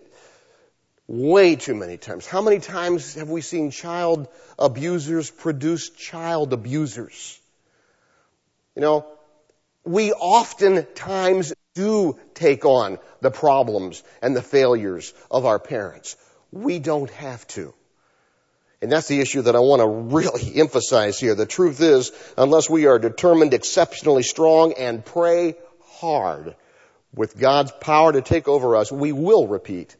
way 1.07 1.55
too 1.55 1.76
many 1.76 1.97
times. 1.97 2.26
How 2.26 2.43
many 2.43 2.59
times 2.59 3.14
have 3.14 3.31
we 3.31 3.40
seen 3.40 3.71
child 3.71 4.26
abusers 4.59 5.31
produce 5.31 5.90
child 5.90 6.52
abusers? 6.52 7.38
You 8.75 8.83
know, 8.83 9.07
we 9.85 10.12
oftentimes 10.12 11.55
do 11.75 12.19
take 12.35 12.64
on 12.64 12.99
the 13.21 13.31
problems 13.31 14.02
and 14.21 14.35
the 14.35 14.43
failures 14.43 15.14
of 15.31 15.47
our 15.47 15.61
parents. 15.61 16.16
We 16.50 16.81
don't 16.81 17.11
have 17.11 17.47
to. 17.49 17.73
And 18.83 18.92
that's 18.92 19.09
the 19.09 19.21
issue 19.21 19.42
that 19.42 19.56
I 19.56 19.61
want 19.61 19.80
to 19.80 19.88
really 19.88 20.54
emphasize 20.61 21.18
here. 21.18 21.35
The 21.35 21.47
truth 21.47 21.80
is, 21.80 22.12
unless 22.37 22.68
we 22.68 22.87
are 22.87 22.99
determined, 22.99 23.54
exceptionally 23.54 24.23
strong, 24.23 24.75
and 24.75 25.04
pray 25.04 25.54
hard, 25.99 26.54
with 27.14 27.38
God's 27.38 27.73
power 27.73 28.12
to 28.12 28.21
take 28.21 28.47
over 28.47 28.76
us, 28.76 28.92
we 28.92 29.12
will 29.12 29.47
repeat 29.49 29.97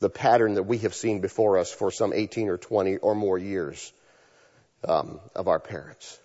the 0.00 0.08
pattern 0.08 0.54
that 0.54 0.64
we 0.64 0.78
have 0.78 0.94
seen 0.94 1.20
before 1.20 1.58
us 1.58 1.70
for 1.70 1.90
some 1.90 2.12
18 2.12 2.48
or 2.48 2.56
20 2.56 2.96
or 2.96 3.14
more 3.14 3.38
years 3.38 3.92
um, 4.88 5.20
of 5.34 5.46
our 5.48 5.60
parents. 5.60 6.18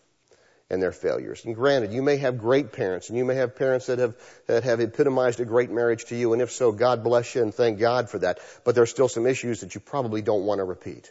and 0.69 0.81
their 0.81 0.91
failures. 0.91 1.45
And 1.45 1.55
granted, 1.55 1.93
you 1.93 2.01
may 2.01 2.17
have 2.17 2.37
great 2.37 2.73
parents, 2.73 3.07
and 3.07 3.17
you 3.17 3.23
may 3.23 3.35
have 3.35 3.55
parents 3.55 3.85
that 3.85 3.99
have 3.99 4.15
that 4.47 4.65
have 4.65 4.81
epitomized 4.81 5.39
a 5.39 5.45
great 5.45 5.71
marriage 5.71 6.03
to 6.05 6.15
you, 6.15 6.33
and 6.33 6.41
if 6.41 6.51
so, 6.51 6.73
God 6.73 7.05
bless 7.05 7.35
you 7.35 7.41
and 7.41 7.53
thank 7.53 7.79
God 7.79 8.09
for 8.09 8.19
that. 8.19 8.39
But 8.65 8.75
there's 8.75 8.89
still 8.89 9.07
some 9.07 9.25
issues 9.27 9.61
that 9.61 9.75
you 9.75 9.81
probably 9.81 10.21
don't 10.21 10.43
want 10.43 10.59
to 10.59 10.65
repeat. 10.65 11.09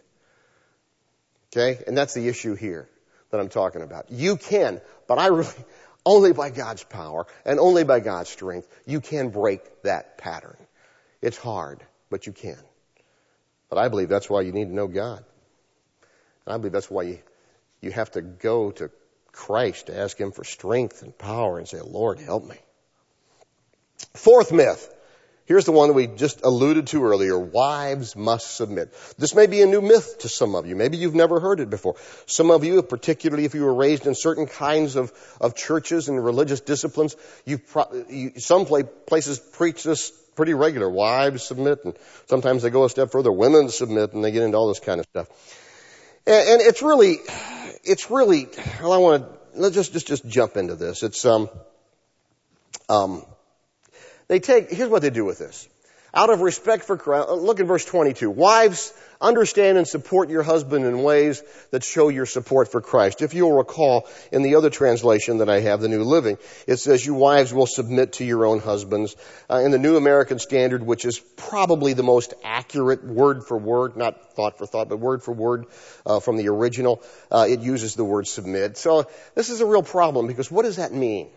Okay? 1.52 1.82
And 1.86 1.96
that's 1.96 2.14
the 2.14 2.28
issue 2.28 2.54
here 2.54 2.88
that 3.30 3.40
I'm 3.40 3.48
talking 3.48 3.82
about. 3.82 4.10
You 4.10 4.36
can, 4.36 4.80
but 5.08 5.18
I 5.18 5.28
really 5.28 5.48
only 6.06 6.32
by 6.32 6.50
God's 6.50 6.84
power 6.84 7.26
and 7.44 7.58
only 7.58 7.84
by 7.84 8.00
God's 8.00 8.30
strength, 8.30 8.68
you 8.86 9.00
can 9.00 9.30
break 9.30 9.82
that 9.82 10.18
pattern. 10.18 10.56
It's 11.20 11.36
hard, 11.36 11.82
but 12.10 12.26
you 12.26 12.32
can. 12.32 12.58
But 13.68 13.78
I 13.78 13.88
believe 13.88 14.08
that's 14.08 14.30
why 14.30 14.42
you 14.42 14.52
need 14.52 14.66
to 14.66 14.74
know 14.74 14.86
God. 14.86 15.24
And 16.46 16.54
I 16.54 16.56
believe 16.56 16.72
that's 16.72 16.90
why 16.90 17.02
you, 17.02 17.18
you 17.80 17.90
have 17.90 18.12
to 18.12 18.22
go 18.22 18.70
to 18.72 18.90
Christ 19.32 19.86
to 19.86 19.98
ask 19.98 20.16
Him 20.16 20.32
for 20.32 20.44
strength 20.44 21.02
and 21.02 21.16
power 21.16 21.58
and 21.58 21.68
say, 21.68 21.80
Lord, 21.80 22.20
help 22.20 22.44
me. 22.44 22.56
Fourth 24.14 24.52
myth. 24.52 24.92
Here's 25.46 25.64
the 25.64 25.72
one 25.72 25.88
that 25.88 25.94
we 25.94 26.08
just 26.08 26.42
alluded 26.44 26.88
to 26.88 27.04
earlier. 27.04 27.38
Wives 27.38 28.16
must 28.16 28.56
submit. 28.56 28.92
This 29.16 29.32
may 29.32 29.46
be 29.46 29.62
a 29.62 29.66
new 29.66 29.80
myth 29.80 30.18
to 30.20 30.28
some 30.28 30.56
of 30.56 30.66
you. 30.66 30.74
Maybe 30.74 30.96
you've 30.96 31.14
never 31.14 31.38
heard 31.38 31.60
it 31.60 31.70
before. 31.70 31.94
Some 32.26 32.50
of 32.50 32.64
you, 32.64 32.82
particularly 32.82 33.44
if 33.44 33.54
you 33.54 33.64
were 33.64 33.74
raised 33.74 34.08
in 34.08 34.16
certain 34.16 34.46
kinds 34.46 34.96
of, 34.96 35.12
of 35.40 35.54
churches 35.54 36.08
and 36.08 36.22
religious 36.22 36.60
disciplines, 36.60 37.14
you've 37.44 37.64
pro- 37.68 38.04
you, 38.08 38.32
some 38.38 38.66
places 38.66 39.38
preach 39.38 39.84
this 39.84 40.10
pretty 40.34 40.52
regular. 40.52 40.90
Wives 40.90 41.44
submit, 41.44 41.84
and 41.84 41.94
sometimes 42.28 42.62
they 42.62 42.70
go 42.70 42.84
a 42.84 42.90
step 42.90 43.12
further. 43.12 43.30
Women 43.30 43.68
submit, 43.68 44.14
and 44.14 44.24
they 44.24 44.32
get 44.32 44.42
into 44.42 44.58
all 44.58 44.66
this 44.66 44.80
kind 44.80 44.98
of 44.98 45.06
stuff. 45.06 45.28
And, 46.26 46.48
and 46.48 46.60
it's 46.60 46.82
really, 46.82 47.18
it's 47.84 48.10
really, 48.10 48.48
well, 48.82 48.92
I 48.92 48.98
want 48.98 49.22
to, 49.22 49.60
let's 49.60 49.76
just, 49.76 49.92
just, 49.92 50.08
just 50.08 50.26
jump 50.26 50.56
into 50.56 50.74
this. 50.74 51.04
It's, 51.04 51.24
um, 51.24 51.48
um, 52.88 53.24
they 54.28 54.40
take, 54.40 54.70
here's 54.70 54.88
what 54.88 55.02
they 55.02 55.10
do 55.10 55.24
with 55.24 55.38
this. 55.38 55.68
Out 56.16 56.30
of 56.30 56.40
respect 56.40 56.84
for 56.84 56.96
Christ, 56.96 57.28
look 57.28 57.60
at 57.60 57.66
verse 57.66 57.84
22. 57.84 58.30
Wives, 58.30 58.94
understand 59.20 59.76
and 59.76 59.86
support 59.86 60.30
your 60.30 60.42
husband 60.42 60.86
in 60.86 61.02
ways 61.02 61.42
that 61.72 61.84
show 61.84 62.08
your 62.08 62.24
support 62.24 62.72
for 62.72 62.80
Christ. 62.80 63.20
If 63.20 63.34
you'll 63.34 63.52
recall, 63.52 64.08
in 64.32 64.40
the 64.42 64.54
other 64.54 64.70
translation 64.70 65.38
that 65.38 65.50
I 65.50 65.60
have, 65.60 65.82
the 65.82 65.90
New 65.90 66.04
Living, 66.04 66.38
it 66.66 66.76
says, 66.76 67.04
you 67.04 67.12
wives 67.12 67.52
will 67.52 67.66
submit 67.66 68.14
to 68.14 68.24
your 68.24 68.46
own 68.46 68.60
husbands. 68.60 69.14
Uh, 69.50 69.56
in 69.58 69.72
the 69.72 69.78
New 69.78 69.98
American 69.98 70.38
Standard, 70.38 70.82
which 70.82 71.04
is 71.04 71.18
probably 71.18 71.92
the 71.92 72.02
most 72.02 72.32
accurate 72.42 73.04
word 73.04 73.44
for 73.44 73.58
word, 73.58 73.98
not 73.98 74.34
thought 74.34 74.56
for 74.56 74.64
thought, 74.64 74.88
but 74.88 74.98
word 74.98 75.22
for 75.22 75.32
word 75.32 75.66
uh, 76.06 76.20
from 76.20 76.38
the 76.38 76.48
original, 76.48 77.02
uh, 77.30 77.46
it 77.46 77.60
uses 77.60 77.94
the 77.94 78.04
word 78.04 78.26
submit. 78.26 78.78
So 78.78 79.06
this 79.34 79.50
is 79.50 79.60
a 79.60 79.66
real 79.66 79.82
problem 79.82 80.28
because 80.28 80.50
what 80.50 80.62
does 80.62 80.76
that 80.76 80.94
mean? 80.94 81.28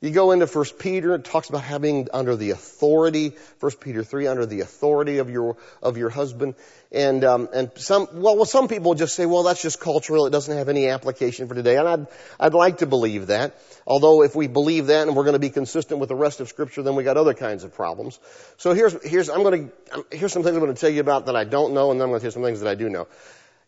You 0.00 0.12
go 0.12 0.30
into 0.30 0.46
1 0.46 0.64
Peter, 0.78 1.16
it 1.16 1.24
talks 1.24 1.48
about 1.48 1.62
having 1.62 2.06
under 2.12 2.36
the 2.36 2.50
authority, 2.50 3.32
1 3.58 3.72
Peter 3.80 4.04
3, 4.04 4.28
under 4.28 4.46
the 4.46 4.60
authority 4.60 5.18
of 5.18 5.28
your, 5.28 5.56
of 5.82 5.96
your 5.96 6.08
husband. 6.08 6.54
And, 6.92 7.24
um, 7.24 7.48
and 7.52 7.72
some, 7.74 8.06
well, 8.12 8.36
well, 8.36 8.44
some 8.44 8.68
people 8.68 8.94
just 8.94 9.16
say, 9.16 9.26
well, 9.26 9.42
that's 9.42 9.60
just 9.60 9.80
cultural. 9.80 10.26
It 10.26 10.30
doesn't 10.30 10.56
have 10.56 10.68
any 10.68 10.88
application 10.88 11.48
for 11.48 11.56
today. 11.56 11.76
And 11.76 11.88
I'd, 11.88 12.06
I'd 12.38 12.54
like 12.54 12.78
to 12.78 12.86
believe 12.86 13.26
that. 13.26 13.58
Although 13.88 14.22
if 14.22 14.36
we 14.36 14.46
believe 14.46 14.86
that 14.86 15.08
and 15.08 15.16
we're 15.16 15.24
going 15.24 15.32
to 15.32 15.40
be 15.40 15.50
consistent 15.50 15.98
with 15.98 16.10
the 16.10 16.14
rest 16.14 16.38
of 16.38 16.48
scripture, 16.48 16.84
then 16.84 16.94
we 16.94 17.02
got 17.02 17.16
other 17.16 17.34
kinds 17.34 17.64
of 17.64 17.74
problems. 17.74 18.20
So 18.56 18.74
here's, 18.74 19.02
here's, 19.04 19.28
I'm 19.28 19.42
going 19.42 19.68
to, 19.68 20.06
here's 20.16 20.32
some 20.32 20.44
things 20.44 20.54
I'm 20.54 20.62
going 20.62 20.74
to 20.74 20.80
tell 20.80 20.90
you 20.90 21.00
about 21.00 21.26
that 21.26 21.34
I 21.34 21.42
don't 21.42 21.74
know, 21.74 21.90
and 21.90 22.00
then 22.00 22.04
I'm 22.04 22.10
going 22.10 22.20
to 22.20 22.22
tell 22.22 22.28
you 22.28 22.34
some 22.34 22.44
things 22.44 22.60
that 22.60 22.68
I 22.68 22.76
do 22.76 22.88
know. 22.88 23.08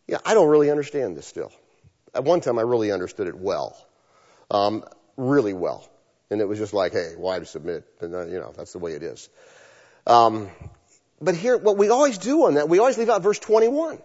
Yeah, 0.06 0.18
I 0.24 0.34
don't 0.34 0.48
really 0.48 0.70
understand 0.70 1.16
this 1.16 1.26
still. 1.26 1.50
At 2.14 2.22
one 2.22 2.40
time 2.40 2.56
I 2.56 2.62
really 2.62 2.92
understood 2.92 3.26
it 3.26 3.36
well. 3.36 3.76
Um, 4.48 4.84
really 5.16 5.54
well. 5.54 5.90
And 6.30 6.40
it 6.40 6.48
was 6.48 6.58
just 6.58 6.72
like, 6.72 6.92
hey, 6.92 7.14
wives 7.16 7.50
submit? 7.50 7.84
And, 8.00 8.14
uh, 8.14 8.26
you 8.26 8.38
know, 8.38 8.52
that's 8.56 8.72
the 8.72 8.78
way 8.78 8.92
it 8.92 9.02
is. 9.02 9.28
Um, 10.06 10.48
but 11.20 11.34
here, 11.34 11.56
what 11.58 11.76
we 11.76 11.90
always 11.90 12.18
do 12.18 12.46
on 12.46 12.54
that, 12.54 12.68
we 12.68 12.78
always 12.78 12.96
leave 12.96 13.10
out 13.10 13.22
verse 13.22 13.38
21. 13.38 13.98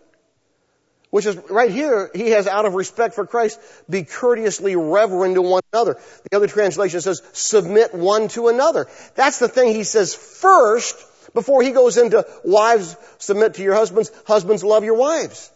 Which 1.12 1.26
is 1.26 1.38
right 1.50 1.72
here, 1.72 2.12
he 2.14 2.32
has 2.32 2.46
out 2.46 2.66
of 2.66 2.74
respect 2.74 3.14
for 3.14 3.26
Christ, 3.26 3.60
be 3.90 4.04
courteously 4.04 4.76
reverent 4.76 5.36
to 5.36 5.42
one 5.42 5.62
another. 5.72 5.98
The 6.30 6.36
other 6.36 6.48
translation 6.48 7.00
says, 7.00 7.22
submit 7.32 7.94
one 7.94 8.28
to 8.30 8.50
another. 8.50 8.88
That's 9.14 9.40
the 9.40 9.48
thing 9.48 9.74
he 9.74 9.84
says 9.84 10.14
first, 10.14 10.98
before 11.34 11.62
he 11.62 11.72
goes 11.72 11.98
into 11.98 12.26
wives, 12.44 12.98
submit 13.20 13.54
to 13.54 13.64
your 13.64 13.76
husbands, 13.76 14.12
husbands, 14.26 14.64
love 14.64 14.84
your 14.84 14.98
wives. 14.98 15.52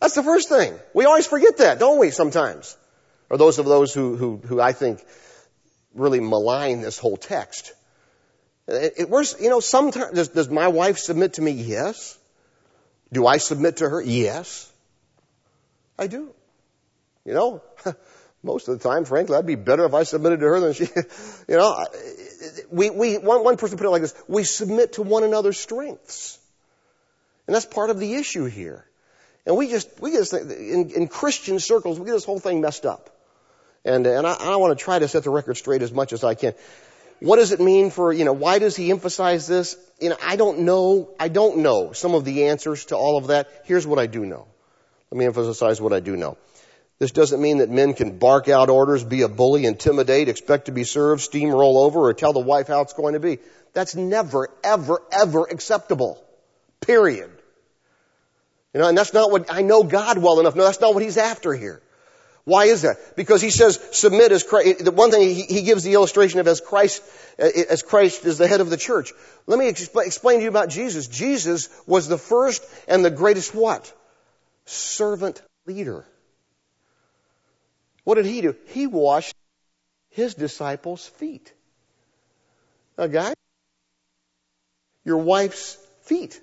That's 0.00 0.14
the 0.14 0.22
first 0.22 0.48
thing. 0.48 0.78
We 0.94 1.04
always 1.04 1.26
forget 1.26 1.58
that, 1.58 1.78
don't 1.78 1.98
we, 1.98 2.10
sometimes? 2.10 2.78
Or 3.28 3.36
those 3.36 3.58
of 3.58 3.66
those 3.66 3.92
who, 3.92 4.16
who, 4.16 4.36
who 4.38 4.60
I 4.60 4.72
think 4.72 5.04
really 5.94 6.20
malign 6.20 6.80
this 6.80 6.98
whole 6.98 7.16
text. 7.16 7.72
It, 8.66 8.94
it, 8.98 9.10
where's, 9.10 9.36
you 9.40 9.48
know, 9.48 9.60
sometimes, 9.60 10.14
does, 10.14 10.28
does 10.28 10.48
my 10.48 10.68
wife 10.68 10.98
submit 10.98 11.34
to 11.34 11.42
me? 11.42 11.52
Yes. 11.52 12.18
Do 13.12 13.26
I 13.26 13.38
submit 13.38 13.78
to 13.78 13.88
her? 13.88 14.00
Yes. 14.00 14.70
I 15.98 16.06
do. 16.06 16.32
You 17.24 17.34
know, 17.34 17.62
most 18.42 18.68
of 18.68 18.78
the 18.78 18.88
time, 18.88 19.04
frankly, 19.04 19.36
I'd 19.36 19.46
be 19.46 19.56
better 19.56 19.84
if 19.84 19.94
I 19.94 20.04
submitted 20.04 20.40
to 20.40 20.46
her 20.46 20.60
than 20.60 20.72
she, 20.72 20.84
you 21.48 21.56
know, 21.56 21.84
we, 22.70 22.90
we, 22.90 23.18
one, 23.18 23.44
one 23.44 23.56
person 23.56 23.76
put 23.76 23.86
it 23.86 23.90
like 23.90 24.02
this, 24.02 24.14
we 24.28 24.44
submit 24.44 24.94
to 24.94 25.02
one 25.02 25.24
another's 25.24 25.58
strengths. 25.58 26.38
And 27.46 27.54
that's 27.54 27.66
part 27.66 27.90
of 27.90 27.98
the 27.98 28.14
issue 28.14 28.44
here. 28.44 28.86
And 29.44 29.56
we 29.56 29.68
just, 29.68 30.00
we 30.00 30.12
just, 30.12 30.32
in, 30.32 30.90
in 30.90 31.08
Christian 31.08 31.58
circles, 31.58 31.98
we 31.98 32.06
get 32.06 32.12
this 32.12 32.24
whole 32.24 32.38
thing 32.38 32.60
messed 32.60 32.86
up. 32.86 33.10
And, 33.84 34.06
and 34.06 34.26
I, 34.26 34.34
I 34.34 34.56
want 34.56 34.78
to 34.78 34.82
try 34.82 34.98
to 34.98 35.08
set 35.08 35.24
the 35.24 35.30
record 35.30 35.56
straight 35.56 35.82
as 35.82 35.92
much 35.92 36.12
as 36.12 36.22
I 36.22 36.34
can. 36.34 36.54
What 37.20 37.36
does 37.36 37.52
it 37.52 37.60
mean 37.60 37.90
for, 37.90 38.12
you 38.12 38.24
know, 38.24 38.32
why 38.32 38.58
does 38.58 38.76
he 38.76 38.90
emphasize 38.90 39.46
this? 39.46 39.76
You 40.00 40.10
know, 40.10 40.16
I 40.22 40.36
don't 40.36 40.60
know, 40.60 41.10
I 41.18 41.28
don't 41.28 41.58
know 41.58 41.92
some 41.92 42.14
of 42.14 42.24
the 42.24 42.46
answers 42.48 42.86
to 42.86 42.96
all 42.96 43.18
of 43.18 43.28
that. 43.28 43.48
Here's 43.64 43.86
what 43.86 43.98
I 43.98 44.06
do 44.06 44.24
know. 44.24 44.46
Let 45.10 45.18
me 45.18 45.26
emphasize 45.26 45.80
what 45.80 45.92
I 45.92 46.00
do 46.00 46.16
know. 46.16 46.38
This 46.98 47.12
doesn't 47.12 47.40
mean 47.40 47.58
that 47.58 47.70
men 47.70 47.94
can 47.94 48.18
bark 48.18 48.48
out 48.48 48.68
orders, 48.68 49.02
be 49.02 49.22
a 49.22 49.28
bully, 49.28 49.64
intimidate, 49.64 50.28
expect 50.28 50.66
to 50.66 50.72
be 50.72 50.84
served, 50.84 51.22
steamroll 51.22 51.84
over, 51.84 52.00
or 52.00 52.14
tell 52.14 52.34
the 52.34 52.40
wife 52.40 52.68
how 52.68 52.82
it's 52.82 52.92
going 52.92 53.14
to 53.14 53.20
be. 53.20 53.38
That's 53.72 53.94
never, 53.94 54.48
ever, 54.62 55.00
ever 55.10 55.44
acceptable. 55.44 56.22
Period. 56.80 57.30
You 58.74 58.80
know, 58.80 58.88
and 58.88 58.96
that's 58.96 59.14
not 59.14 59.30
what, 59.30 59.52
I 59.52 59.62
know 59.62 59.82
God 59.82 60.18
well 60.18 60.40
enough. 60.40 60.54
No, 60.54 60.64
that's 60.64 60.80
not 60.80 60.94
what 60.94 61.02
he's 61.02 61.16
after 61.16 61.54
here. 61.54 61.82
Why 62.44 62.64
is 62.66 62.82
that? 62.82 63.16
Because 63.16 63.42
he 63.42 63.50
says 63.50 63.78
submit 63.92 64.32
as 64.32 64.44
Christ. 64.44 64.84
The 64.84 64.90
one 64.90 65.10
thing 65.10 65.22
he, 65.28 65.42
he 65.42 65.62
gives 65.62 65.84
the 65.84 65.94
illustration 65.94 66.40
of 66.40 66.48
as 66.48 66.60
Christ, 66.60 67.02
uh, 67.38 67.48
as 67.68 67.82
Christ 67.82 68.24
is 68.24 68.38
the 68.38 68.48
head 68.48 68.60
of 68.60 68.70
the 68.70 68.76
church. 68.76 69.12
Let 69.46 69.58
me 69.58 69.70
expl- 69.70 70.06
explain 70.06 70.38
to 70.38 70.44
you 70.44 70.48
about 70.48 70.70
Jesus. 70.70 71.06
Jesus 71.06 71.68
was 71.86 72.08
the 72.08 72.18
first 72.18 72.64
and 72.88 73.04
the 73.04 73.10
greatest 73.10 73.54
what? 73.54 73.92
Servant 74.64 75.42
leader. 75.66 76.06
What 78.04 78.14
did 78.14 78.26
he 78.26 78.40
do? 78.40 78.56
He 78.68 78.86
washed 78.86 79.34
his 80.08 80.34
disciples' 80.34 81.06
feet. 81.06 81.52
A 82.96 83.08
guy, 83.08 83.34
your 85.04 85.18
wife's 85.18 85.76
feet. 86.02 86.40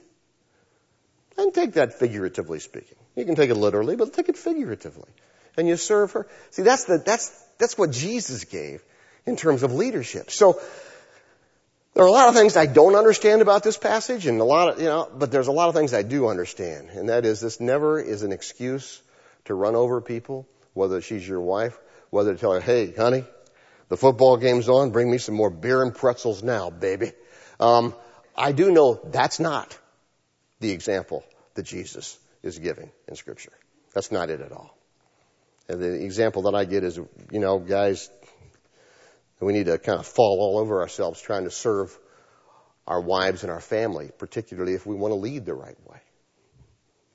And 1.38 1.54
take 1.54 1.74
that 1.74 1.94
figuratively 2.00 2.60
speaking. 2.60 2.98
You 3.16 3.26
can 3.26 3.36
take 3.36 3.50
it 3.50 3.56
literally, 3.56 3.96
but 3.96 4.14
take 4.14 4.30
it 4.30 4.38
figuratively 4.38 5.10
and 5.58 5.68
you 5.68 5.76
serve 5.76 6.12
her. 6.14 6.28
See, 6.52 6.62
that's 6.62 6.86
the, 6.86 7.00
that's, 7.00 7.30
that's 7.58 7.78
what 7.78 7.92
Jesus 7.92 8.46
gave 8.46 8.84
in 9.26 9.36
terms 9.36 9.64
of 9.64 9.74
leadership. 9.74 10.32
So, 10.32 10.60
there 11.98 12.06
are 12.06 12.10
a 12.10 12.12
lot 12.12 12.30
of 12.30 12.36
things 12.36 12.56
I 12.56 12.68
don't 12.68 12.96
understand 12.96 13.42
about 13.42 13.64
this 13.64 13.76
passage 13.76 14.28
and 14.28 14.40
a 14.40 14.44
lot 14.44 14.70
of, 14.70 14.80
you 14.80 14.86
know, 14.86 15.10
but 15.18 15.32
there's 15.32 15.48
a 15.48 15.52
lot 15.52 15.68
of 15.68 15.74
things 15.74 15.96
I 15.96 16.04
do 16.04 16.28
understand. 16.28 16.90
And 16.92 17.10
that 17.10 17.26
is 17.26 17.42
this 17.42 17.60
never 17.60 18.00
is 18.00 18.22
an 18.22 18.32
excuse 18.32 19.02
to 19.46 19.56
run 19.56 19.76
over 19.76 20.00
people, 20.00 20.48
whether 20.76 21.02
she's 21.02 21.28
your 21.28 21.42
wife, 21.42 21.76
whether 22.12 22.36
to 22.36 22.40
tell 22.40 22.54
her, 22.54 22.60
hey, 22.60 22.92
honey, 22.92 23.24
the 23.90 23.98
football 23.98 24.38
game's 24.38 24.70
on, 24.70 24.92
bring 24.92 25.10
me 25.10 25.18
some 25.18 25.34
more 25.34 25.50
beer 25.50 25.82
and 25.82 25.96
pretzels 25.96 26.44
now, 26.44 26.70
baby. 26.70 27.14
Um, 27.60 27.96
I 28.36 28.52
do 28.52 28.70
know 28.70 29.00
that's 29.04 29.40
not 29.40 29.76
the 30.60 30.70
example 30.70 31.24
that 31.56 31.64
Jesus 31.64 32.20
is 32.44 32.60
giving 32.60 32.92
in 33.08 33.16
scripture. 33.16 33.54
That's 33.96 34.12
not 34.12 34.30
it 34.30 34.42
at 34.42 34.52
all. 34.52 34.77
And 35.70 35.82
the 35.82 36.04
example 36.04 36.44
that 36.44 36.56
I 36.56 36.66
get 36.66 36.84
is, 36.84 36.98
you 36.98 37.40
know, 37.40 37.60
guys, 37.60 38.10
we 39.40 39.54
need 39.54 39.66
to 39.66 39.78
kind 39.78 40.00
of 40.00 40.06
fall 40.06 40.40
all 40.40 40.60
over 40.60 40.82
ourselves 40.82 41.22
trying 41.22 41.44
to 41.44 41.52
serve 41.52 41.98
our 42.88 43.02
wives 43.02 43.44
and 43.44 43.52
our 43.52 43.60
family, 43.60 44.10
particularly 44.18 44.74
if 44.74 44.86
we 44.86 44.96
want 44.96 45.12
to 45.12 45.16
lead 45.16 45.46
the 45.46 45.54
right 45.54 45.78
way. 45.86 46.00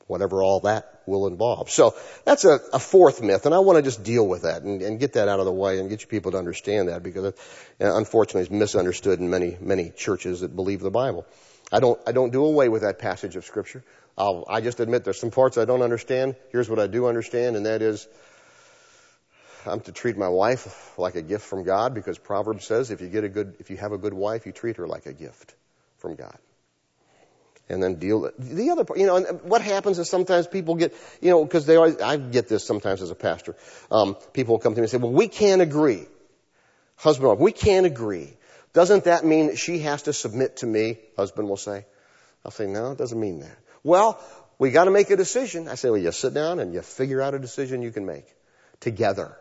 Whatever 0.06 0.42
all 0.42 0.60
that 0.60 1.02
will 1.06 1.26
involve. 1.26 1.70
So 1.70 1.94
that's 2.24 2.44
a, 2.44 2.60
a 2.74 2.78
fourth 2.78 3.22
myth, 3.22 3.46
and 3.46 3.54
I 3.54 3.60
want 3.60 3.76
to 3.76 3.82
just 3.82 4.02
deal 4.02 4.26
with 4.26 4.42
that 4.42 4.62
and, 4.62 4.82
and, 4.82 5.00
get 5.00 5.14
that 5.14 5.28
out 5.28 5.40
of 5.40 5.46
the 5.46 5.52
way 5.52 5.78
and 5.78 5.88
get 5.88 6.02
you 6.02 6.08
people 6.08 6.32
to 6.32 6.38
understand 6.38 6.88
that 6.88 7.02
because 7.02 7.24
it, 7.24 7.38
unfortunately 7.80 8.42
it's 8.42 8.50
misunderstood 8.50 9.20
in 9.20 9.30
many, 9.30 9.56
many 9.60 9.90
churches 9.90 10.40
that 10.40 10.54
believe 10.54 10.80
the 10.80 10.90
Bible. 10.90 11.24
I 11.72 11.80
don't, 11.80 11.98
I 12.06 12.12
don't 12.12 12.30
do 12.30 12.44
away 12.44 12.68
with 12.68 12.82
that 12.82 12.98
passage 12.98 13.36
of 13.36 13.44
scripture. 13.46 13.82
I'll, 14.18 14.44
I 14.48 14.60
just 14.60 14.80
admit 14.80 15.04
there's 15.04 15.18
some 15.18 15.30
parts 15.30 15.56
I 15.56 15.64
don't 15.64 15.82
understand. 15.82 16.36
Here's 16.50 16.68
what 16.68 16.78
I 16.78 16.86
do 16.86 17.06
understand, 17.06 17.56
and 17.56 17.64
that 17.64 17.80
is 17.80 18.06
I'm 19.66 19.80
to 19.80 19.92
treat 19.92 20.16
my 20.16 20.28
wife 20.28 20.98
like 20.98 21.14
a 21.14 21.22
gift 21.22 21.44
from 21.44 21.64
God 21.64 21.94
because 21.94 22.18
Proverbs 22.18 22.66
says 22.66 22.90
if 22.90 23.00
you 23.00 23.08
get 23.08 23.24
a 23.24 23.28
good, 23.28 23.56
if 23.58 23.70
you 23.70 23.76
have 23.76 23.92
a 23.92 23.98
good 23.98 24.14
wife, 24.14 24.46
you 24.46 24.52
treat 24.52 24.76
her 24.76 24.86
like 24.86 25.06
a 25.06 25.12
gift 25.12 25.54
from 25.98 26.14
God. 26.16 26.36
And 27.68 27.82
then 27.82 27.94
deal 27.94 28.30
the 28.38 28.70
other 28.70 28.84
part, 28.84 28.98
you 28.98 29.06
know, 29.06 29.16
and 29.16 29.42
what 29.42 29.62
happens 29.62 29.98
is 29.98 30.10
sometimes 30.10 30.46
people 30.46 30.74
get, 30.74 30.94
you 31.20 31.30
know, 31.30 31.44
because 31.44 31.64
they 31.64 31.76
always, 31.76 32.00
I 32.00 32.16
get 32.16 32.48
this 32.48 32.64
sometimes 32.66 33.00
as 33.00 33.10
a 33.10 33.14
pastor. 33.14 33.56
Um, 33.90 34.16
people 34.32 34.54
will 34.54 34.58
come 34.58 34.74
to 34.74 34.80
me 34.80 34.84
and 34.84 34.90
say, 34.90 34.98
well, 34.98 35.12
we 35.12 35.28
can't 35.28 35.62
agree. 35.62 36.06
Husband, 36.96 37.28
wife, 37.28 37.38
we 37.38 37.52
can't 37.52 37.86
agree. 37.86 38.34
Doesn't 38.72 39.04
that 39.04 39.24
mean 39.24 39.46
that 39.46 39.58
she 39.58 39.78
has 39.80 40.02
to 40.02 40.12
submit 40.12 40.58
to 40.58 40.66
me? 40.66 40.98
Husband 41.16 41.48
will 41.48 41.56
say. 41.56 41.84
I'll 42.44 42.50
say, 42.50 42.66
no, 42.66 42.92
it 42.92 42.98
doesn't 42.98 43.18
mean 43.18 43.40
that. 43.40 43.56
Well, 43.82 44.20
we 44.58 44.70
got 44.70 44.84
to 44.84 44.90
make 44.90 45.10
a 45.10 45.16
decision. 45.16 45.68
I 45.68 45.76
say, 45.76 45.90
well, 45.90 45.98
you 45.98 46.12
sit 46.12 46.34
down 46.34 46.58
and 46.58 46.74
you 46.74 46.82
figure 46.82 47.22
out 47.22 47.34
a 47.34 47.38
decision 47.38 47.82
you 47.82 47.92
can 47.92 48.06
make 48.06 48.26
together. 48.80 49.36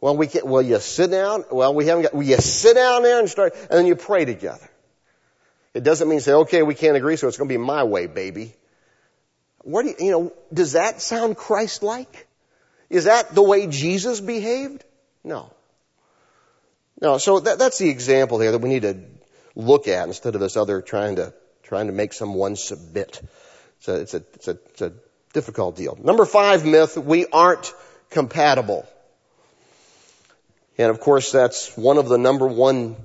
Well, 0.00 0.16
we 0.16 0.26
can, 0.26 0.48
well, 0.48 0.62
you 0.62 0.78
sit 0.78 1.10
down. 1.10 1.44
Well, 1.50 1.74
we 1.74 1.86
haven't 1.86 2.04
got, 2.04 2.14
well, 2.14 2.22
you 2.22 2.38
sit 2.38 2.74
down 2.74 3.02
there 3.02 3.18
and 3.18 3.28
start, 3.28 3.54
and 3.54 3.70
then 3.70 3.86
you 3.86 3.96
pray 3.96 4.24
together. 4.24 4.68
It 5.74 5.84
doesn't 5.84 6.08
mean 6.08 6.20
say, 6.20 6.32
okay, 6.32 6.62
we 6.62 6.74
can't 6.74 6.96
agree, 6.96 7.16
so 7.16 7.28
it's 7.28 7.36
going 7.36 7.48
to 7.48 7.52
be 7.52 7.58
my 7.58 7.84
way, 7.84 8.06
baby. 8.06 8.54
What 9.62 9.82
do 9.82 9.90
you, 9.90 9.96
you 10.06 10.10
know, 10.10 10.32
does 10.52 10.72
that 10.72 11.02
sound 11.02 11.36
Christ-like? 11.36 12.26
Is 12.88 13.04
that 13.04 13.34
the 13.34 13.42
way 13.42 13.66
Jesus 13.66 14.20
behaved? 14.20 14.84
No. 15.22 15.52
No, 17.00 17.18
so 17.18 17.40
that, 17.40 17.58
that's 17.58 17.78
the 17.78 17.88
example 17.88 18.38
there 18.38 18.52
that 18.52 18.58
we 18.58 18.68
need 18.68 18.82
to 18.82 18.98
look 19.54 19.86
at 19.86 20.08
instead 20.08 20.34
of 20.34 20.40
this 20.40 20.56
other 20.56 20.82
trying 20.82 21.16
to, 21.16 21.34
trying 21.62 21.86
to 21.86 21.92
make 21.92 22.12
someone 22.12 22.56
submit. 22.56 23.20
A, 23.86 23.94
it's 23.94 24.14
a, 24.14 24.16
it's 24.16 24.48
a, 24.48 24.58
it's 24.70 24.82
a 24.82 24.92
difficult 25.32 25.76
deal. 25.76 25.96
Number 26.02 26.24
five 26.24 26.66
myth, 26.66 26.96
we 26.96 27.26
aren't 27.26 27.72
compatible. 28.10 28.88
And 30.78 30.90
of 30.90 31.00
course 31.00 31.32
that's 31.32 31.76
one 31.76 31.98
of 31.98 32.08
the 32.08 32.18
number 32.18 32.46
one 32.46 32.96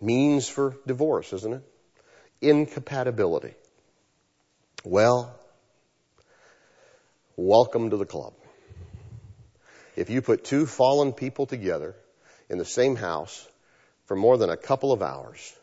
means 0.00 0.48
for 0.48 0.76
divorce, 0.86 1.32
isn't 1.32 1.54
it? 1.54 1.62
incompatibility. 2.40 3.54
Well, 4.84 5.38
welcome 7.36 7.90
to 7.90 7.96
the 7.96 8.06
club. 8.06 8.32
If 9.96 10.08
you 10.08 10.22
put 10.22 10.44
two 10.44 10.66
fallen 10.66 11.12
people 11.12 11.46
together 11.46 11.94
in 12.48 12.58
the 12.58 12.64
same 12.64 12.96
house 12.96 13.46
for 14.06 14.16
more 14.16 14.38
than 14.38 14.48
a 14.48 14.56
couple 14.56 14.92
of 14.92 15.02
hours, 15.02 15.54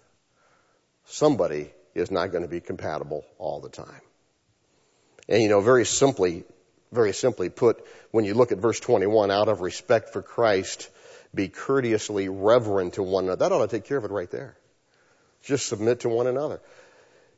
somebody 1.06 1.72
is 1.96 2.12
not 2.12 2.32
going 2.32 2.44
to 2.44 2.50
be 2.50 2.62
compatible 2.62 3.26
all 3.40 3.60
the 3.60 3.70
time. 3.70 4.02
And 5.28 5.42
you 5.42 5.50
know, 5.50 5.62
very 5.62 5.86
simply, 5.86 6.44
very 6.92 7.12
simply 7.12 7.50
put, 7.50 7.84
when 8.12 8.24
you 8.24 8.36
look 8.36 8.52
at 8.52 8.60
verse 8.60 8.80
21, 8.80 9.32
out 9.32 9.50
of 9.50 9.62
respect 9.62 10.14
for 10.14 10.22
Christ, 10.22 10.90
be 11.34 11.50
courteously 11.50 12.30
reverent 12.30 12.94
to 12.94 13.04
one 13.04 13.26
another. 13.26 13.40
That 13.40 13.52
ought 13.52 13.62
to 13.62 13.68
take 13.68 13.86
care 13.86 13.98
of 13.98 14.06
it 14.06 14.12
right 14.12 14.30
there. 14.30 14.58
Just 15.44 15.68
submit 15.68 16.02
to 16.02 16.10
one 16.10 16.28
another. 16.28 16.62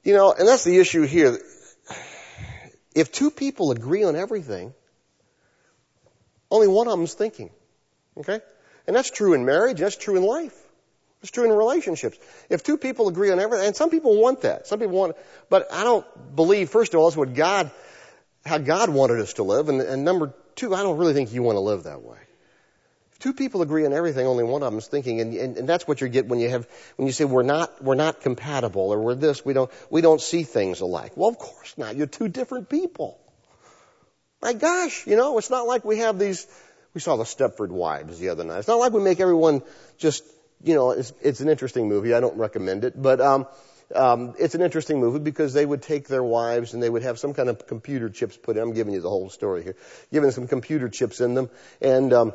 You 0.03 0.13
know, 0.13 0.34
and 0.38 0.48
that's 0.48 0.63
the 0.63 0.79
issue 0.79 1.03
here. 1.03 1.38
If 2.96 3.12
two 3.12 3.31
people 3.31 3.72
agree 3.72 4.03
on 4.03 4.15
everything, 4.15 4.74
only 6.50 6.67
one 6.67 6.88
of 6.88 6.91
them's 6.91 7.13
thinking. 7.13 7.51
Okay? 8.17 8.39
And 8.88 8.96
that's 8.96 9.12
true 9.12 9.34
in 9.34 9.46
marriage, 9.46 9.79
that's 9.79 9.98
true 9.98 10.15
in 10.15 10.24
life. 10.24 10.55
It's 11.22 11.31
true 11.31 11.43
in 11.43 11.51
relationships. 11.51 12.17
If 12.50 12.63
two 12.63 12.77
people 12.77 13.10
agree 13.10 13.29
on 13.29 13.39
everything, 13.39 13.67
and 13.67 13.75
some 13.75 13.89
people 13.89 14.22
want 14.22 14.41
that. 14.41 14.67
Some 14.67 14.79
people 14.79 14.96
want, 14.96 15.17
but 15.50 15.67
I 15.74 15.84
don't 15.84 16.05
believe, 16.36 16.69
first 16.69 16.93
of 16.93 17.00
all, 17.00 17.10
that's 17.10 17.17
what 17.17 17.34
God, 17.34 17.69
how 18.46 18.58
God 18.58 18.89
wanted 18.89 19.19
us 19.19 19.34
to 19.34 19.43
live. 19.43 19.67
And, 19.67 19.81
and 19.81 20.05
number 20.05 20.34
two, 20.55 20.74
I 20.74 20.81
don't 20.81 20.98
really 20.98 21.13
think 21.13 21.34
you 21.34 21.43
want 21.43 21.58
to 21.58 21.62
live 21.62 21.84
that 21.84 22.01
way 22.01 22.19
two 23.19 23.33
people 23.33 23.61
agree 23.61 23.85
on 23.85 23.93
everything, 23.93 24.25
only 24.25 24.43
one 24.43 24.63
of 24.63 24.71
them 24.71 24.79
is 24.79 24.88
thinking, 24.88 25.21
and, 25.21 25.33
and, 25.33 25.57
and, 25.57 25.69
that's 25.69 25.88
what 25.88 26.01
you 26.01 26.07
get 26.07 26.27
when 26.27 26.39
you 26.39 26.49
have 26.49 26.67
when 26.95 27.07
you 27.07 27.11
say 27.11 27.25
we're 27.25 27.43
not 27.43 27.83
we're 27.83 27.95
not 27.95 28.21
compatible 28.21 28.93
or 28.93 28.99
we're 28.99 29.15
this 29.15 29.45
we 29.45 29.53
don't 29.53 29.71
we 29.89 30.01
don't 30.01 30.21
see 30.21 30.43
things 30.43 30.81
alike. 30.81 31.13
Well, 31.15 31.29
of 31.29 31.38
course 31.38 31.77
not. 31.77 31.95
You're 31.95 32.07
two 32.07 32.27
different 32.27 32.69
people. 32.69 33.19
My 34.41 34.53
gosh, 34.53 35.05
you 35.05 35.17
know, 35.17 35.38
it's 35.38 35.49
not 35.49 35.67
like 35.67 35.83
we 35.83 35.99
have 35.99 36.17
these. 36.17 36.47
We 36.93 37.01
saw 37.01 37.17
the 37.17 37.23
Stepford 37.23 37.69
Wives 37.69 38.19
the 38.19 38.29
other 38.29 38.43
night. 38.43 38.59
It's 38.59 38.67
not 38.67 38.79
like 38.79 38.93
we 38.93 39.01
make 39.01 39.19
everyone 39.19 39.61
just 39.97 40.23
you 40.63 40.75
know. 40.75 40.91
It's 40.91 41.13
it's 41.21 41.41
an 41.41 41.49
interesting 41.49 41.89
movie. 41.89 42.13
I 42.13 42.19
don't 42.19 42.38
recommend 42.38 42.86
it, 42.86 42.99
but 42.99 43.19
um, 43.19 43.47
um, 43.93 44.34
it's 44.39 44.55
an 44.55 44.62
interesting 44.62 44.99
movie 44.99 45.19
because 45.19 45.53
they 45.53 45.65
would 45.65 45.82
take 45.82 46.08
their 46.08 46.23
wives 46.23 46.73
and 46.73 46.82
they 46.82 46.89
would 46.89 47.03
have 47.03 47.19
some 47.19 47.34
kind 47.34 47.49
of 47.49 47.67
computer 47.67 48.10
chips 48.10 48.38
put 48.38 48.55
in. 48.55 48.63
I'm 48.63 48.73
giving 48.73 48.93
you 48.93 49.01
the 49.01 49.10
whole 49.10 49.29
story 49.29 49.63
here, 49.63 49.75
giving 50.12 50.32
some 50.32 50.47
computer 50.47 50.89
chips 50.89 51.19
in 51.21 51.34
them 51.34 51.49
and. 51.82 52.13
Um, 52.13 52.34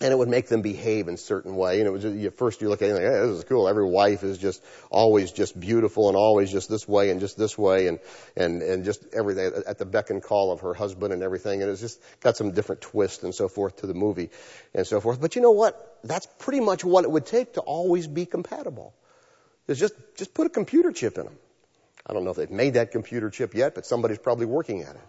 and 0.00 0.12
it 0.12 0.16
would 0.16 0.28
make 0.28 0.46
them 0.46 0.62
behave 0.62 1.08
in 1.08 1.14
a 1.14 1.18
certain 1.18 1.56
way. 1.56 1.80
And 1.80 1.88
it 1.88 1.90
was 1.90 2.02
just, 2.02 2.16
at 2.16 2.36
first 2.36 2.60
you 2.60 2.68
look 2.68 2.82
at 2.82 2.88
it 2.88 2.94
and 2.94 3.04
like, 3.04 3.12
hey, 3.12 3.26
this 3.26 3.38
is 3.38 3.44
cool. 3.44 3.68
Every 3.68 3.84
wife 3.84 4.22
is 4.22 4.38
just 4.38 4.62
always 4.90 5.32
just 5.32 5.58
beautiful 5.58 6.08
and 6.08 6.16
always 6.16 6.52
just 6.52 6.68
this 6.68 6.86
way 6.86 7.10
and 7.10 7.18
just 7.20 7.36
this 7.36 7.58
way 7.58 7.88
and 7.88 7.98
and 8.36 8.62
and 8.62 8.84
just 8.84 9.02
everything 9.12 9.50
at 9.66 9.78
the 9.78 9.84
beck 9.84 10.10
and 10.10 10.22
call 10.22 10.52
of 10.52 10.60
her 10.60 10.72
husband 10.72 11.12
and 11.12 11.22
everything. 11.22 11.62
And 11.62 11.70
it's 11.70 11.80
just 11.80 12.00
got 12.20 12.36
some 12.36 12.52
different 12.52 12.80
twist 12.80 13.24
and 13.24 13.34
so 13.34 13.48
forth 13.48 13.78
to 13.78 13.88
the 13.88 13.94
movie 13.94 14.30
and 14.72 14.86
so 14.86 15.00
forth. 15.00 15.20
But 15.20 15.34
you 15.34 15.42
know 15.42 15.50
what? 15.50 15.98
That's 16.04 16.26
pretty 16.38 16.60
much 16.60 16.84
what 16.84 17.04
it 17.04 17.10
would 17.10 17.26
take 17.26 17.54
to 17.54 17.60
always 17.60 18.06
be 18.06 18.24
compatible. 18.24 18.94
Is 19.66 19.80
just 19.80 19.94
just 20.16 20.32
put 20.32 20.46
a 20.46 20.50
computer 20.50 20.92
chip 20.92 21.18
in 21.18 21.24
them. 21.24 21.36
I 22.06 22.12
don't 22.12 22.24
know 22.24 22.30
if 22.30 22.36
they've 22.36 22.50
made 22.50 22.74
that 22.74 22.92
computer 22.92 23.30
chip 23.30 23.52
yet, 23.52 23.74
but 23.74 23.84
somebody's 23.84 24.18
probably 24.18 24.46
working 24.46 24.82
at 24.82 24.94
it. 24.94 25.08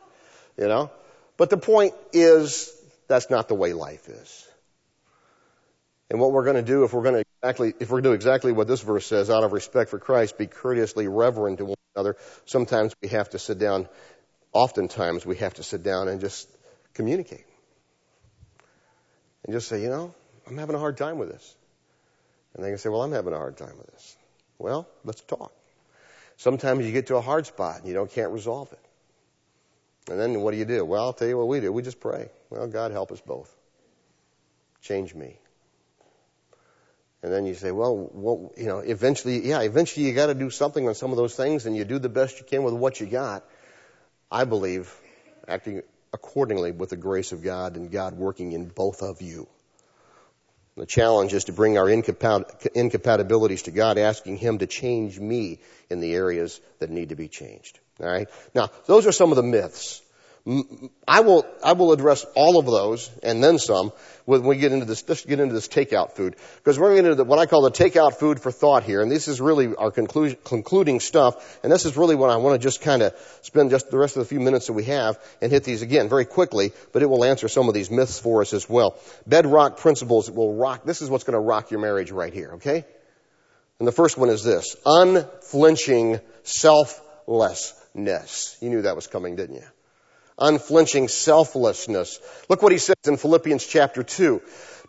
You 0.57 0.67
know. 0.67 0.91
But 1.37 1.49
the 1.49 1.57
point 1.57 1.93
is, 2.11 2.73
that's 3.07 3.29
not 3.29 3.47
the 3.47 3.55
way 3.55 3.71
life 3.71 4.09
is. 4.09 4.48
And 6.09 6.19
what 6.19 6.31
we're 6.31 6.43
going 6.43 6.55
to 6.55 6.63
do 6.63 6.83
if 6.83 6.93
we're 6.93 7.03
going 7.03 7.15
to 7.15 7.23
exactly, 7.41 7.73
if 7.79 7.89
we're 7.89 8.01
going 8.01 8.03
to 8.03 8.09
do 8.09 8.13
exactly 8.13 8.51
what 8.51 8.67
this 8.67 8.81
verse 8.81 9.05
says, 9.05 9.29
out 9.29 9.43
of 9.43 9.53
respect 9.53 9.91
for 9.91 9.99
Christ, 9.99 10.37
be 10.37 10.47
courteously 10.47 11.07
reverent 11.07 11.59
to 11.59 11.65
one 11.65 11.77
another, 11.95 12.17
sometimes 12.45 12.93
we 13.01 13.09
have 13.09 13.29
to 13.31 13.39
sit 13.39 13.59
down, 13.59 13.87
oftentimes 14.51 15.25
we 15.25 15.37
have 15.37 15.53
to 15.55 15.63
sit 15.63 15.83
down 15.83 16.07
and 16.07 16.19
just 16.19 16.49
communicate. 16.93 17.45
And 19.43 19.53
just 19.53 19.67
say, 19.67 19.81
you 19.81 19.89
know, 19.89 20.13
I'm 20.47 20.57
having 20.57 20.75
a 20.75 20.79
hard 20.79 20.97
time 20.97 21.17
with 21.17 21.29
this. 21.29 21.55
And 22.55 22.65
they 22.65 22.69
can 22.69 22.77
say, 22.77 22.89
well, 22.89 23.03
I'm 23.03 23.11
having 23.11 23.33
a 23.33 23.37
hard 23.37 23.57
time 23.57 23.77
with 23.77 23.87
this. 23.87 24.17
Well, 24.57 24.87
let's 25.05 25.21
talk. 25.21 25.53
Sometimes 26.37 26.85
you 26.85 26.91
get 26.91 27.07
to 27.07 27.15
a 27.17 27.21
hard 27.21 27.45
spot 27.45 27.79
and 27.79 27.87
you 27.87 27.93
don't 27.93 28.11
can't 28.11 28.31
resolve 28.31 28.71
it. 28.71 30.11
And 30.11 30.19
then 30.19 30.41
what 30.41 30.51
do 30.51 30.57
you 30.57 30.65
do? 30.65 30.83
Well, 30.83 31.03
I'll 31.03 31.13
tell 31.13 31.27
you 31.27 31.37
what 31.37 31.47
we 31.47 31.59
do. 31.59 31.71
We 31.71 31.83
just 31.83 31.99
pray. 31.99 32.29
Well, 32.49 32.67
God 32.67 32.91
help 32.91 33.11
us 33.11 33.21
both. 33.21 33.55
Change 34.81 35.13
me. 35.13 35.37
And 37.21 37.33
then 37.33 37.45
you 37.45 37.53
say, 37.53 37.71
well, 37.71 38.09
well, 38.13 38.51
you 38.55 38.67
know, 38.67 38.79
eventually, 38.79 39.45
yeah, 39.47 39.61
eventually 39.61 40.05
you 40.05 40.13
got 40.13 40.27
to 40.27 40.33
do 40.33 40.49
something 40.49 40.87
on 40.87 40.95
some 40.95 41.11
of 41.11 41.17
those 41.17 41.35
things 41.35 41.65
and 41.65 41.75
you 41.75 41.83
do 41.83 41.99
the 41.99 42.09
best 42.09 42.39
you 42.39 42.45
can 42.45 42.63
with 42.63 42.73
what 42.73 42.99
you 42.99 43.07
got. 43.07 43.43
I 44.31 44.45
believe 44.45 44.93
acting 45.47 45.81
accordingly 46.13 46.71
with 46.71 46.89
the 46.91 46.97
grace 46.97 47.31
of 47.31 47.43
God 47.43 47.75
and 47.75 47.91
God 47.91 48.15
working 48.15 48.53
in 48.53 48.67
both 48.67 49.01
of 49.01 49.21
you. 49.21 49.47
The 50.77 50.85
challenge 50.85 51.33
is 51.33 51.45
to 51.45 51.51
bring 51.51 51.77
our 51.77 51.89
incompatibilities 51.89 53.63
to 53.63 53.71
God, 53.71 53.97
asking 53.97 54.37
Him 54.37 54.59
to 54.59 54.67
change 54.67 55.19
me 55.19 55.59
in 55.89 55.99
the 55.99 56.13
areas 56.13 56.61
that 56.79 56.89
need 56.89 57.09
to 57.09 57.15
be 57.15 57.27
changed. 57.27 57.79
Alright? 57.99 58.29
Now, 58.55 58.69
those 58.85 59.05
are 59.05 59.11
some 59.11 59.31
of 59.31 59.35
the 59.35 59.43
myths. 59.43 60.01
I 61.07 61.19
will, 61.19 61.45
I 61.63 61.73
will 61.73 61.91
address 61.91 62.25
all 62.35 62.57
of 62.57 62.65
those 62.65 63.11
and 63.21 63.43
then 63.43 63.59
some 63.59 63.91
when 64.25 64.43
we 64.43 64.57
get 64.57 64.71
into 64.71 64.85
this, 64.85 65.07
let's 65.07 65.23
get 65.25 65.39
into 65.39 65.53
this 65.53 65.67
takeout 65.67 66.13
food. 66.13 66.35
Because 66.57 66.79
we're 66.79 66.89
going 66.89 66.97
to 66.97 67.09
get 67.09 67.11
into 67.13 67.23
what 67.23 67.39
I 67.39 67.47
call 67.47 67.63
the 67.63 67.71
takeout 67.71 68.15
food 68.15 68.39
for 68.39 68.51
thought 68.51 68.83
here. 68.83 69.01
And 69.01 69.11
this 69.11 69.27
is 69.27 69.41
really 69.41 69.75
our 69.75 69.91
conclu- 69.91 70.37
concluding 70.43 70.99
stuff. 70.99 71.59
And 71.63 71.71
this 71.71 71.85
is 71.85 71.97
really 71.97 72.13
what 72.15 72.29
I 72.29 72.37
want 72.37 72.59
to 72.59 72.63
just 72.63 72.81
kind 72.81 73.01
of 73.01 73.15
spend 73.41 73.71
just 73.71 73.89
the 73.89 73.97
rest 73.97 74.17
of 74.17 74.21
the 74.21 74.29
few 74.29 74.39
minutes 74.39 74.67
that 74.67 74.73
we 74.73 74.83
have 74.85 75.19
and 75.41 75.51
hit 75.51 75.63
these 75.63 75.81
again 75.81 76.09
very 76.09 76.25
quickly, 76.25 76.73
but 76.93 77.01
it 77.01 77.07
will 77.07 77.25
answer 77.25 77.47
some 77.47 77.67
of 77.67 77.73
these 77.73 77.89
myths 77.89 78.19
for 78.19 78.41
us 78.41 78.53
as 78.53 78.69
well. 78.69 78.99
Bedrock 79.25 79.77
principles 79.77 80.29
will 80.29 80.53
rock, 80.55 80.83
this 80.85 81.01
is 81.01 81.09
what's 81.09 81.23
going 81.23 81.33
to 81.33 81.39
rock 81.39 81.71
your 81.71 81.79
marriage 81.79 82.11
right 82.11 82.33
here, 82.33 82.51
okay? 82.53 82.85
And 83.79 83.87
the 83.87 83.91
first 83.91 84.15
one 84.17 84.29
is 84.29 84.43
this, 84.43 84.75
unflinching 84.85 86.19
selflessness. 86.43 88.57
You 88.61 88.69
knew 88.69 88.83
that 88.83 88.95
was 88.95 89.07
coming, 89.07 89.35
didn't 89.35 89.55
you? 89.55 89.63
Unflinching 90.39 91.07
selflessness. 91.07 92.19
Look 92.49 92.61
what 92.61 92.71
he 92.71 92.77
says 92.77 92.95
in 93.05 93.17
Philippians 93.17 93.65
chapter 93.65 94.03
2. 94.03 94.41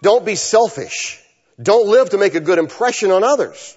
Don't 0.02 0.24
be 0.24 0.34
selfish. 0.34 1.20
Don't 1.60 1.88
live 1.88 2.10
to 2.10 2.18
make 2.18 2.34
a 2.34 2.40
good 2.40 2.58
impression 2.58 3.10
on 3.10 3.22
others, 3.22 3.76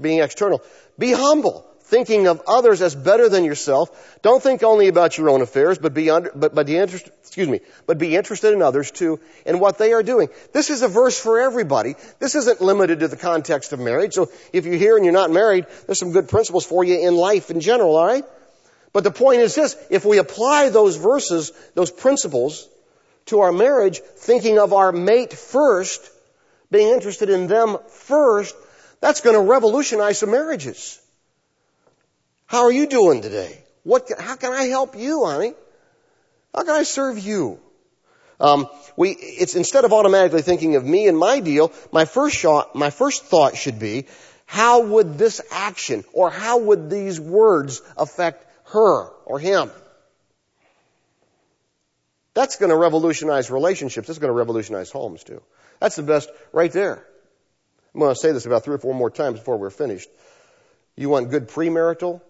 being 0.00 0.20
external. 0.20 0.62
Be 0.98 1.12
humble, 1.12 1.66
thinking 1.82 2.28
of 2.28 2.40
others 2.46 2.80
as 2.80 2.94
better 2.94 3.28
than 3.28 3.44
yourself. 3.44 4.18
Don't 4.22 4.42
think 4.42 4.62
only 4.62 4.88
about 4.88 5.18
your 5.18 5.28
own 5.28 5.42
affairs, 5.42 5.76
but 5.78 5.92
be 5.92 6.08
under, 6.08 6.30
but, 6.34 6.54
but 6.54 6.66
be 6.66 6.78
interested, 6.78 7.12
excuse 7.20 7.48
me, 7.48 7.60
but 7.86 7.98
be 7.98 8.16
interested 8.16 8.54
in 8.54 8.62
others 8.62 8.90
too 8.90 9.20
and 9.44 9.60
what 9.60 9.76
they 9.76 9.92
are 9.92 10.02
doing. 10.02 10.28
This 10.52 10.70
is 10.70 10.82
a 10.82 10.88
verse 10.88 11.20
for 11.20 11.40
everybody. 11.40 11.94
This 12.20 12.34
isn't 12.36 12.60
limited 12.60 13.00
to 13.00 13.08
the 13.08 13.16
context 13.16 13.72
of 13.72 13.80
marriage. 13.80 14.14
So 14.14 14.30
if 14.52 14.64
you're 14.64 14.76
here 14.76 14.96
and 14.96 15.04
you're 15.04 15.12
not 15.12 15.30
married, 15.30 15.66
there's 15.86 15.98
some 15.98 16.12
good 16.12 16.28
principles 16.28 16.64
for 16.64 16.84
you 16.84 17.06
in 17.06 17.16
life 17.16 17.50
in 17.50 17.60
general, 17.60 17.96
alright? 17.96 18.24
But 18.92 19.04
the 19.04 19.10
point 19.10 19.40
is 19.40 19.54
this, 19.54 19.76
if 19.88 20.04
we 20.04 20.18
apply 20.18 20.70
those 20.70 20.96
verses, 20.96 21.52
those 21.74 21.90
principles 21.90 22.68
to 23.26 23.40
our 23.40 23.52
marriage 23.52 24.00
thinking 24.00 24.58
of 24.58 24.72
our 24.72 24.90
mate 24.90 25.32
first, 25.32 26.10
being 26.70 26.88
interested 26.88 27.30
in 27.30 27.46
them 27.46 27.78
first, 27.88 28.54
that's 29.00 29.20
going 29.20 29.36
to 29.36 29.42
revolutionize 29.42 30.18
some 30.18 30.30
marriages. 30.30 31.00
How 32.46 32.64
are 32.64 32.72
you 32.72 32.86
doing 32.86 33.22
today? 33.22 33.62
What, 33.84 34.10
how 34.18 34.36
can 34.36 34.52
I 34.52 34.64
help 34.64 34.96
you, 34.96 35.24
honey? 35.24 35.54
How 36.54 36.62
can 36.62 36.74
I 36.74 36.82
serve 36.82 37.18
you? 37.18 37.60
Um, 38.40 38.68
we, 38.96 39.10
it's 39.10 39.54
instead 39.54 39.84
of 39.84 39.92
automatically 39.92 40.42
thinking 40.42 40.74
of 40.76 40.84
me 40.84 41.06
and 41.06 41.16
my 41.16 41.40
deal, 41.40 41.72
my 41.92 42.06
first 42.06 42.36
shot, 42.36 42.74
my 42.74 42.90
first 42.90 43.24
thought 43.24 43.56
should 43.56 43.78
be, 43.78 44.06
how 44.46 44.82
would 44.82 45.16
this 45.16 45.40
action 45.52 46.04
or 46.12 46.30
how 46.30 46.58
would 46.58 46.90
these 46.90 47.20
words 47.20 47.82
affect 47.96 48.49
her 48.72 49.08
or 49.26 49.38
him? 49.38 49.70
That's 52.34 52.56
going 52.56 52.70
to 52.70 52.76
revolutionize 52.76 53.50
relationships. 53.50 54.06
That's 54.06 54.18
going 54.18 54.30
to 54.30 54.34
revolutionize 54.34 54.90
homes 54.90 55.24
too. 55.24 55.42
That's 55.80 55.96
the 55.96 56.02
best 56.02 56.30
right 56.52 56.72
there. 56.72 57.04
I'm 57.94 58.00
going 58.00 58.14
to 58.14 58.20
say 58.20 58.32
this 58.32 58.46
about 58.46 58.64
three 58.64 58.76
or 58.76 58.78
four 58.78 58.94
more 58.94 59.10
times 59.10 59.38
before 59.38 59.56
we're 59.56 59.70
finished. 59.70 60.08
You 60.96 61.08
want 61.08 61.30
good 61.30 61.48
premarital, 61.48 62.20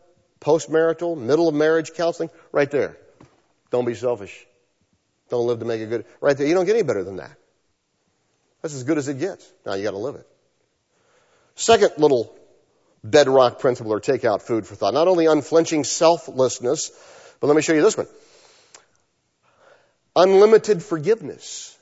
postmarital, 0.40 1.18
middle 1.18 1.48
of 1.48 1.55
marriage 1.55 1.92
counseling? 1.94 2.31
Right 2.50 2.70
there. 2.70 2.96
Don't 3.70 3.85
be 3.85 3.94
selfish. 3.94 4.46
Don't 5.29 5.46
live 5.46 5.61
to 5.61 5.64
make 5.64 5.81
it 5.81 5.88
good. 5.88 6.07
Right 6.20 6.37
there. 6.37 6.46
You 6.46 6.55
don't 6.55 6.66
get 6.66 6.76
any 6.76 6.83
better 6.83 7.05
than 7.05 7.16
that. 7.16 7.37
That's 8.62 8.74
as 8.74 8.85
good 8.85 8.98
as 8.98 9.09
it 9.09 9.18
gets. 9.18 9.50
Now 9.66 9.74
you 9.74 9.85
got 9.85 9.92
to 9.92 9.98
live 9.98 10.16
it. 10.16 10.26
Second 11.57 11.92
little 11.98 12.35
bedrock 13.02 13.58
principle 13.58 13.92
or 13.92 14.00
take 14.00 14.24
out 14.24 14.42
food 14.42 14.66
for 14.66 14.74
thought. 14.74 14.94
Not 14.94 15.08
only 15.08 15.26
unflinching 15.26 15.84
selflessness, 15.84 16.90
but 17.40 17.46
let 17.46 17.56
me 17.56 17.62
show 17.62 17.72
you 17.72 17.82
this 17.82 17.96
one. 17.96 18.08
Unlimited 20.16 20.82
forgiveness. 20.82 21.76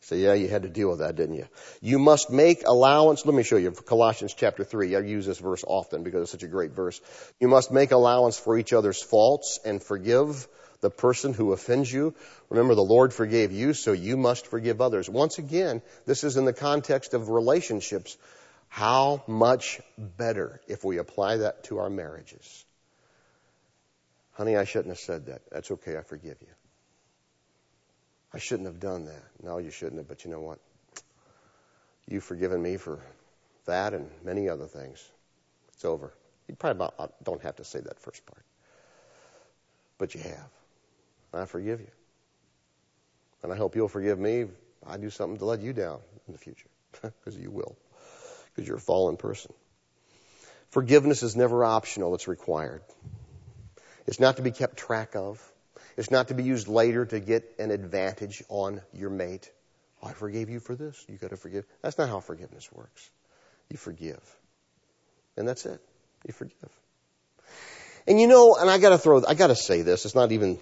So 0.00 0.16
yeah, 0.16 0.34
you 0.34 0.48
had 0.48 0.64
to 0.64 0.68
deal 0.68 0.90
with 0.90 0.98
that, 0.98 1.16
didn't 1.16 1.36
you? 1.36 1.46
You 1.80 1.98
must 1.98 2.30
make 2.30 2.66
allowance. 2.66 3.24
Let 3.24 3.34
me 3.34 3.42
show 3.42 3.56
you 3.56 3.70
Colossians 3.70 4.34
chapter 4.34 4.62
3. 4.62 4.96
I 4.96 5.00
use 5.00 5.24
this 5.24 5.38
verse 5.38 5.64
often 5.66 6.02
because 6.02 6.22
it's 6.22 6.32
such 6.32 6.42
a 6.42 6.48
great 6.48 6.72
verse. 6.72 7.00
You 7.40 7.48
must 7.48 7.72
make 7.72 7.90
allowance 7.90 8.38
for 8.38 8.58
each 8.58 8.74
other's 8.74 9.02
faults 9.02 9.60
and 9.64 9.82
forgive 9.82 10.46
the 10.82 10.90
person 10.90 11.32
who 11.32 11.52
offends 11.52 11.90
you. 11.90 12.14
Remember, 12.50 12.74
the 12.74 12.82
Lord 12.82 13.14
forgave 13.14 13.50
you, 13.50 13.72
so 13.72 13.92
you 13.92 14.18
must 14.18 14.46
forgive 14.46 14.82
others. 14.82 15.08
Once 15.08 15.38
again, 15.38 15.80
this 16.04 16.22
is 16.22 16.36
in 16.36 16.44
the 16.44 16.52
context 16.52 17.14
of 17.14 17.30
relationships. 17.30 18.18
How 18.74 19.22
much 19.28 19.80
better 19.96 20.60
if 20.66 20.82
we 20.82 20.98
apply 20.98 21.36
that 21.36 21.62
to 21.64 21.78
our 21.78 21.88
marriages? 21.88 22.64
Honey, 24.32 24.56
I 24.56 24.64
shouldn't 24.64 24.88
have 24.88 24.98
said 24.98 25.26
that. 25.26 25.42
That's 25.52 25.70
okay. 25.70 25.96
I 25.96 26.02
forgive 26.02 26.38
you. 26.40 26.48
I 28.32 28.38
shouldn't 28.38 28.66
have 28.66 28.80
done 28.80 29.04
that. 29.04 29.22
No, 29.40 29.58
you 29.58 29.70
shouldn't 29.70 29.98
have, 29.98 30.08
but 30.08 30.24
you 30.24 30.32
know 30.32 30.40
what? 30.40 30.58
You've 32.08 32.24
forgiven 32.24 32.60
me 32.60 32.76
for 32.76 32.98
that 33.66 33.94
and 33.94 34.10
many 34.24 34.48
other 34.48 34.66
things. 34.66 35.08
It's 35.74 35.84
over. 35.84 36.12
You 36.48 36.56
probably 36.56 36.88
uh, 36.98 37.06
don't 37.22 37.42
have 37.42 37.54
to 37.56 37.64
say 37.64 37.78
that 37.78 38.00
first 38.00 38.26
part. 38.26 38.42
But 39.98 40.16
you 40.16 40.20
have. 40.22 40.50
I 41.32 41.44
forgive 41.44 41.78
you. 41.78 41.92
And 43.44 43.52
I 43.52 43.56
hope 43.56 43.76
you'll 43.76 43.86
forgive 43.86 44.18
me 44.18 44.40
if 44.40 44.48
I 44.84 44.96
do 44.96 45.10
something 45.10 45.38
to 45.38 45.44
let 45.44 45.60
you 45.60 45.72
down 45.72 46.00
in 46.26 46.32
the 46.32 46.40
future. 46.40 46.66
Because 47.20 47.38
you 47.38 47.52
will. 47.52 47.76
Because 48.54 48.68
you're 48.68 48.76
a 48.76 48.80
fallen 48.80 49.16
person. 49.16 49.52
Forgiveness 50.70 51.22
is 51.22 51.36
never 51.36 51.64
optional, 51.64 52.14
it's 52.14 52.28
required. 52.28 52.82
It's 54.06 54.20
not 54.20 54.36
to 54.36 54.42
be 54.42 54.50
kept 54.50 54.76
track 54.76 55.16
of. 55.16 55.40
It's 55.96 56.10
not 56.10 56.28
to 56.28 56.34
be 56.34 56.42
used 56.42 56.68
later 56.68 57.06
to 57.06 57.20
get 57.20 57.54
an 57.58 57.70
advantage 57.70 58.42
on 58.48 58.80
your 58.92 59.10
mate. 59.10 59.50
Oh, 60.02 60.08
I 60.08 60.12
forgave 60.12 60.50
you 60.50 60.60
for 60.60 60.74
this. 60.74 61.04
You 61.08 61.16
got 61.16 61.30
to 61.30 61.36
forgive. 61.36 61.64
That's 61.82 61.96
not 61.96 62.08
how 62.08 62.20
forgiveness 62.20 62.70
works. 62.72 63.10
You 63.70 63.76
forgive. 63.76 64.22
And 65.36 65.46
that's 65.46 65.64
it. 65.66 65.80
You 66.26 66.32
forgive. 66.32 66.70
And 68.06 68.20
you 68.20 68.26
know, 68.26 68.56
and 68.56 68.68
I 68.68 68.78
gotta 68.78 68.98
throw, 68.98 69.24
I 69.26 69.34
gotta 69.34 69.56
say 69.56 69.82
this, 69.82 70.04
it's 70.04 70.14
not 70.14 70.32
even 70.32 70.58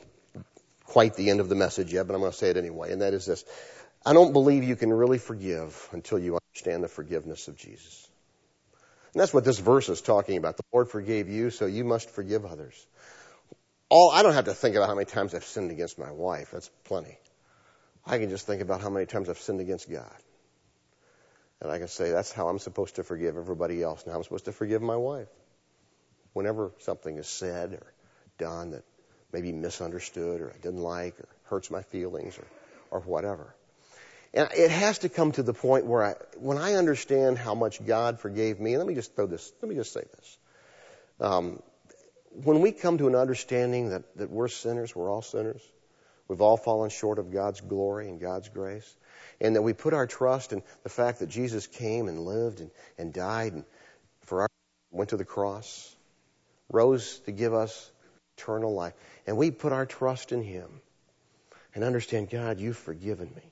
quite 0.85 1.15
the 1.15 1.31
end 1.31 1.41
of 1.41 1.49
the 1.49 1.55
message 1.55 1.93
yet, 1.93 2.07
but 2.07 2.15
I'm 2.15 2.21
gonna 2.21 2.33
say 2.33 2.51
it 2.51 2.57
anyway, 2.57 2.93
and 2.93 3.03
that 3.03 3.15
is 3.15 3.27
this. 3.27 3.45
I 4.07 4.13
don't 4.13 4.33
believe 4.33 4.63
you 4.63 4.77
can 4.77 4.93
really 4.93 5.19
forgive 5.19 5.89
until 5.93 6.19
you 6.19 6.39
understand 6.53 6.85
the 6.85 6.89
forgiveness 6.89 7.49
of 7.49 7.57
Jesus. 7.57 8.09
And 9.13 9.21
that's 9.21 9.35
what 9.35 9.45
this 9.45 9.59
verse 9.59 9.89
is 9.89 10.01
talking 10.01 10.37
about. 10.37 10.57
The 10.57 10.63
Lord 10.73 10.89
forgave 10.89 11.29
you, 11.29 11.51
so 11.51 11.67
you 11.67 11.85
must 11.85 12.11
forgive 12.11 12.47
others 12.47 12.87
all, 13.93 14.11
I 14.11 14.23
don't 14.23 14.33
have 14.33 14.47
to 14.47 14.55
think 14.55 14.75
about 14.75 14.89
how 14.89 14.95
many 14.95 15.05
times 15.05 15.35
I've 15.35 15.45
sinned 15.45 15.71
against 15.71 15.99
my 15.99 16.11
wife. 16.11 16.53
That's 16.53 16.71
plenty. 16.85 17.19
I 18.07 18.17
can 18.19 18.31
just 18.31 18.47
think 18.47 18.63
about 18.63 18.81
how 18.81 18.89
many 18.89 19.05
times 19.05 19.29
I've 19.29 19.39
sinned 19.39 19.61
against 19.61 19.91
God. 19.91 20.17
And 21.61 21.71
I 21.71 21.79
can 21.79 21.89
say, 21.89 22.11
that's 22.11 22.33
how 22.33 22.49
I'm 22.49 22.59
supposed 22.59 22.97
to 22.97 23.03
forgive 23.03 23.37
everybody 23.37 23.83
else. 23.83 24.07
Now 24.07 24.15
I'm 24.15 24.23
supposed 24.23 24.47
to 24.47 24.53
forgive 24.53 24.81
my 24.81 24.97
wife. 24.97 25.29
Whenever 26.33 26.73
something 26.79 27.19
is 27.19 27.27
said 27.27 27.75
or 27.75 27.93
done 28.39 28.71
that 28.71 28.85
maybe 29.31 29.53
misunderstood 29.53 30.41
or 30.41 30.51
I 30.51 30.57
didn't 30.57 30.81
like 30.81 31.21
or 31.21 31.29
hurts 31.45 31.71
my 31.71 31.83
feelings 31.83 32.39
or, 32.39 32.47
or 32.91 33.01
whatever. 33.01 33.55
And 34.35 34.49
it 34.57 34.71
has 34.71 34.99
to 35.01 35.09
come 35.09 35.33
to 35.33 35.43
the 35.43 35.53
point 35.53 35.87
where 35.87 36.03
I, 36.05 36.15
when 36.39 36.57
I 36.57 36.75
understand 36.75 37.37
how 37.37 37.55
much 37.55 37.85
God 37.85 38.19
forgave 38.19 38.59
me, 38.59 38.79
let 38.79 38.87
me 38.87 38.95
just 38.95 39.15
throw 39.15 39.27
this, 39.27 39.53
let 39.61 39.69
me 39.69 39.75
just 39.75 39.93
say 39.93 40.03
this. 40.17 40.39
Um, 41.21 41.63
when 42.31 42.61
we 42.61 42.73
come 42.73 42.99
to 42.99 43.09
an 43.09 43.15
understanding 43.15 43.91
that, 43.91 44.17
that 44.17 44.31
we're 44.31 44.49
sinners, 44.49 44.97
we're 44.97 45.11
all 45.11 45.21
sinners, 45.21 45.61
we've 46.29 46.41
all 46.41 46.57
fallen 46.57 46.89
short 46.89 47.19
of 47.19 47.31
God's 47.31 47.61
glory 47.61 48.09
and 48.09 48.21
God's 48.21 48.49
grace, 48.49 48.97
and 49.39 49.55
that 49.57 49.63
we 49.63 49.75
put 49.75 49.93
our 49.93 50.07
trust 50.07 50.53
in 50.53 50.63
the 50.83 50.89
fact 50.89 51.19
that 51.19 51.29
Jesus 51.29 51.67
came 51.67 52.09
and 52.09 52.21
lived 52.25 52.61
and, 52.61 52.71
and 52.97 53.13
died 53.13 53.53
and 53.53 53.65
for 54.23 54.43
our 54.43 54.49
went 54.91 55.11
to 55.11 55.17
the 55.17 55.25
cross, 55.25 55.95
rose 56.71 57.19
to 57.21 57.33
give 57.33 57.53
us 57.53 57.91
eternal 58.39 58.75
life, 58.75 58.95
and 59.27 59.37
we 59.37 59.51
put 59.51 59.73
our 59.73 59.87
trust 59.87 60.33
in 60.33 60.43
Him 60.43 60.69
and 61.75 61.85
understand, 61.85 62.31
God, 62.31 62.61
you've 62.61 62.77
forgiven 62.77 63.31
me. 63.35 63.52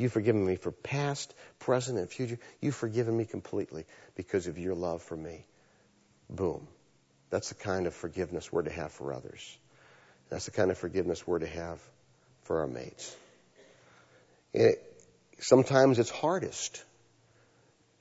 You've 0.00 0.12
forgiven 0.12 0.46
me 0.46 0.56
for 0.56 0.72
past, 0.72 1.34
present, 1.58 1.98
and 1.98 2.08
future. 2.08 2.38
You've 2.62 2.74
forgiven 2.74 3.14
me 3.14 3.26
completely 3.26 3.84
because 4.14 4.46
of 4.46 4.56
your 4.56 4.74
love 4.74 5.02
for 5.02 5.14
me. 5.14 5.44
Boom. 6.30 6.66
That's 7.28 7.50
the 7.50 7.54
kind 7.54 7.86
of 7.86 7.94
forgiveness 7.94 8.50
we're 8.50 8.62
to 8.62 8.72
have 8.72 8.92
for 8.92 9.12
others. 9.12 9.58
That's 10.30 10.46
the 10.46 10.52
kind 10.52 10.70
of 10.70 10.78
forgiveness 10.78 11.26
we're 11.26 11.40
to 11.40 11.46
have 11.46 11.80
for 12.44 12.60
our 12.60 12.66
mates. 12.66 13.14
It, 14.54 14.78
sometimes 15.38 15.98
it's 15.98 16.08
hardest 16.08 16.82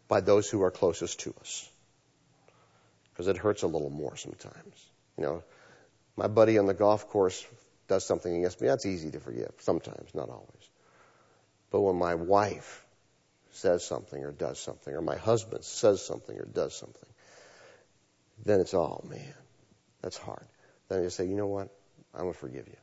by 0.07 0.21
those 0.21 0.49
who 0.49 0.63
are 0.63 0.71
closest 0.71 1.19
to 1.21 1.33
us 1.41 1.69
because 3.12 3.27
it 3.27 3.35
hurts 3.35 3.63
a 3.63 3.67
little 3.67 3.89
more 3.89 4.15
sometimes. 4.15 4.89
You 5.17 5.23
know, 5.25 5.43
my 6.15 6.27
buddy 6.27 6.59
on 6.59 6.65
the 6.65 6.73
golf 6.73 7.09
course 7.09 7.45
does 7.89 8.05
something 8.05 8.33
against 8.33 8.62
me. 8.62 8.69
That's 8.69 8.85
easy 8.85 9.12
to 9.12 9.19
forgive 9.19 9.51
sometimes, 9.59 10.15
not 10.15 10.29
always. 10.29 10.69
But 11.71 11.82
when 11.82 11.95
my 11.95 12.15
wife 12.15 12.86
says 13.51 13.86
something 13.86 14.23
or 14.23 14.32
does 14.32 14.60
something, 14.60 14.93
or 14.93 15.01
my 15.01 15.17
husband 15.17 15.63
says 15.63 16.01
something 16.01 16.38
or 16.38 16.45
does 16.45 16.75
something, 16.75 17.10
then 18.45 18.60
it's, 18.60 18.73
oh 18.73 19.03
man, 19.10 19.34
that's 20.01 20.17
hard. 20.17 20.45
Then 20.88 20.99
I 20.99 21.03
just 21.03 21.17
say, 21.17 21.25
you 21.25 21.36
know 21.36 21.47
what? 21.47 21.69
I'm 22.13 22.21
going 22.21 22.34
to 22.34 22.39
forgive 22.39 22.67
you. 22.67 22.77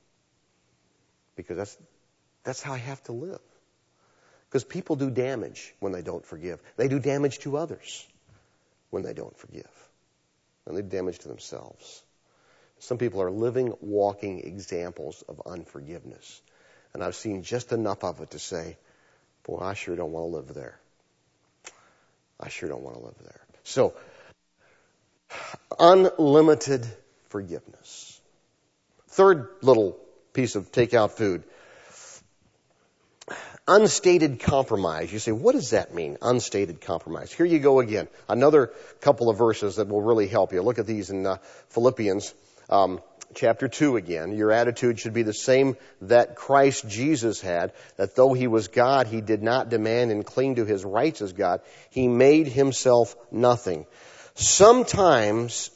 Because 1.35 1.57
that's, 1.57 1.77
that's 2.45 2.63
how 2.63 2.73
I 2.73 2.79
have 2.79 3.03
to 3.05 3.13
live. 3.13 3.41
Because 4.49 4.65
people 4.65 4.97
do 4.97 5.11
damage 5.11 5.75
when 5.81 5.93
they 5.93 6.03
don't 6.03 6.25
forgive. 6.25 6.61
They 6.77 6.89
do 6.89 7.01
damage 7.01 7.41
to 7.41 7.57
others 7.57 8.07
when 8.91 9.03
they 9.03 9.13
don't 9.13 9.37
forgive. 9.37 9.69
And 10.67 10.77
they 10.77 10.83
do 10.83 10.89
damage 10.89 11.19
to 11.21 11.29
themselves. 11.29 12.03
Some 12.79 12.99
people 12.99 13.23
are 13.23 13.31
living, 13.31 13.73
walking 13.81 14.41
examples 14.41 15.25
of 15.29 15.43
unforgiveness. 15.47 16.41
And 16.97 17.05
I've 17.05 17.15
seen 17.15 17.43
just 17.43 17.73
enough 17.73 18.05
of 18.05 18.23
it 18.23 18.31
to 18.31 18.39
say, 18.39 18.79
boy, 19.45 19.59
I 19.59 19.75
sure 19.75 19.95
don't 19.97 20.13
want 20.13 20.31
to 20.31 20.35
live 20.35 20.55
there. 20.55 20.81
I 22.41 22.49
sure 22.49 22.71
don't 22.71 22.81
want 22.81 22.97
to 22.97 23.03
live 23.05 23.19
there. 23.23 23.41
So, 23.65 23.93
unlimited 25.79 26.87
forgiveness. 27.29 28.19
Third 29.09 29.47
little 29.61 29.99
piece 30.33 30.57
of 30.57 30.73
takeout 30.73 31.11
food. 31.11 31.45
Unstated 33.69 34.41
compromise. 34.41 35.13
You 35.13 35.19
say, 35.19 35.33
what 35.33 35.53
does 35.53 35.73
that 35.73 35.93
mean? 35.93 36.17
Unstated 36.23 36.81
compromise. 36.81 37.31
Here 37.31 37.45
you 37.45 37.59
go 37.59 37.81
again. 37.81 38.09
Another 38.27 38.73
couple 39.03 39.29
of 39.29 39.37
verses 39.37 39.77
that 39.77 39.89
will 39.89 40.01
really 40.01 40.29
help 40.29 40.55
you. 40.55 40.63
Look 40.63 40.79
at 40.79 40.87
these 40.87 41.11
in 41.11 41.27
uh, 41.27 41.37
Philippians 41.69 42.33
um, 42.71 43.03
chapter 43.35 43.69
2 43.69 43.97
again. 43.97 44.33
Your 44.37 44.53
attitude 44.53 44.99
should 44.99 45.13
be 45.13 45.23
the 45.23 45.35
same 45.35 45.77
that 46.03 46.37
Christ 46.37 46.89
Jesus 46.89 47.41
had, 47.41 47.73
that 47.97 48.17
though 48.17 48.33
he 48.33 48.47
was 48.47 48.69
God, 48.69 49.07
he 49.07 49.21
did 49.21 49.43
not 49.43 49.69
demand 49.69 50.11
and 50.11 50.25
cling 50.25 50.57
to 50.57 50.65
his 50.65 50.85
rights 50.85 51.23
as 51.23 51.33
God. 51.33 51.61
He 51.91 52.09
made 52.09 52.49
himself 52.49 53.17
nothing. 53.31 53.87
Sometimes 54.35 55.71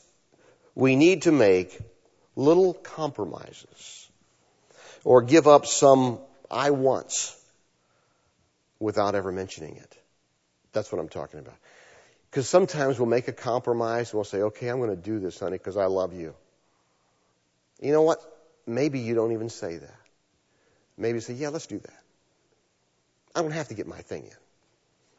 we 0.75 0.97
need 0.97 1.23
to 1.23 1.33
make 1.33 1.79
little 2.37 2.75
compromises 2.75 4.09
or 5.05 5.23
give 5.23 5.47
up 5.47 5.67
some 5.67 6.19
I 6.51 6.71
wants 6.71 7.37
without 8.79 9.15
ever 9.15 9.31
mentioning 9.31 9.77
it. 9.77 9.99
That's 10.73 10.91
what 10.91 11.01
I'm 11.01 11.09
talking 11.09 11.41
about. 11.41 11.57
Because 12.31 12.49
sometimes 12.49 12.99
we'll 12.99 13.09
make 13.09 13.29
a 13.29 13.33
compromise 13.33 14.11
and 14.11 14.15
we'll 14.15 14.25
say, 14.25 14.43
okay, 14.43 14.69
I'm 14.69 14.79
going 14.79 14.91
to 14.91 14.97
do 14.97 15.19
this, 15.19 15.39
honey, 15.41 15.59
because 15.59 15.77
I 15.77 15.87
love 15.87 16.15
you. 16.15 16.35
You 17.81 17.93
know 17.93 18.03
what? 18.03 18.21
Maybe 18.67 19.01
you 19.01 19.15
don't 19.15 19.33
even 19.33 19.49
say 19.49 19.77
that. 19.77 20.01
Maybe 20.97 21.17
you 21.17 21.21
say, 21.21 21.35
yeah, 21.35 21.49
let's 21.49 21.67
do 21.67 21.79
that. 21.79 22.03
I 23.35 23.43
don't 23.43 23.53
have 23.53 23.69
to 23.69 23.75
get 23.75 23.87
my 23.87 24.01
thing 24.01 24.25
in. 24.25 24.37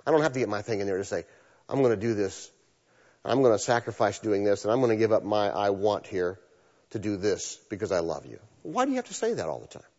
I 0.05 0.11
don't 0.11 0.21
have 0.21 0.33
to 0.33 0.39
get 0.39 0.49
my 0.49 0.61
thing 0.61 0.79
in 0.79 0.87
there 0.87 0.97
to 0.97 1.05
say, 1.05 1.25
I'm 1.67 1.79
going 1.81 1.91
to 1.91 2.07
do 2.07 2.13
this. 2.13 2.51
I'm 3.23 3.41
going 3.41 3.53
to 3.53 3.59
sacrifice 3.59 4.19
doing 4.19 4.43
this, 4.43 4.63
and 4.63 4.71
I'm 4.71 4.79
going 4.79 4.91
to 4.91 4.97
give 4.97 5.11
up 5.11 5.23
my 5.23 5.47
I 5.49 5.69
want 5.69 6.07
here 6.07 6.39
to 6.91 6.99
do 6.99 7.17
this 7.17 7.57
because 7.69 7.91
I 7.91 7.99
love 7.99 8.25
you. 8.25 8.39
Why 8.63 8.85
do 8.85 8.91
you 8.91 8.97
have 8.97 9.07
to 9.07 9.13
say 9.13 9.33
that 9.33 9.47
all 9.47 9.59
the 9.59 9.67
time? 9.67 9.89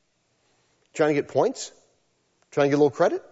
Trying 0.95 1.11
to 1.11 1.15
get 1.15 1.29
points? 1.29 1.73
Trying 2.51 2.67
to 2.67 2.71
get 2.71 2.75
a 2.77 2.83
little 2.83 2.91
credit? 2.91 3.23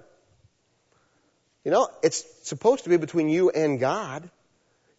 You 1.64 1.70
know, 1.70 1.88
it's 2.02 2.24
supposed 2.48 2.84
to 2.84 2.90
be 2.90 2.96
between 2.96 3.28
you 3.28 3.50
and 3.50 3.78
God, 3.78 4.28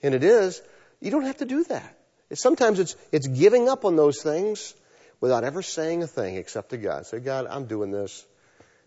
and 0.03 0.13
it 0.13 0.23
is. 0.23 0.61
You 0.99 1.09
don't 1.09 1.23
have 1.23 1.37
to 1.37 1.45
do 1.45 1.63
that. 1.65 1.97
Sometimes 2.33 2.79
it's, 2.79 2.95
it's 3.11 3.27
giving 3.27 3.67
up 3.67 3.85
on 3.85 3.95
those 3.95 4.21
things 4.21 4.73
without 5.19 5.43
ever 5.43 5.61
saying 5.61 6.03
a 6.03 6.07
thing 6.07 6.35
except 6.35 6.69
to 6.69 6.77
God. 6.77 7.05
Say, 7.05 7.19
God, 7.19 7.47
I'm 7.49 7.65
doing 7.65 7.91
this, 7.91 8.25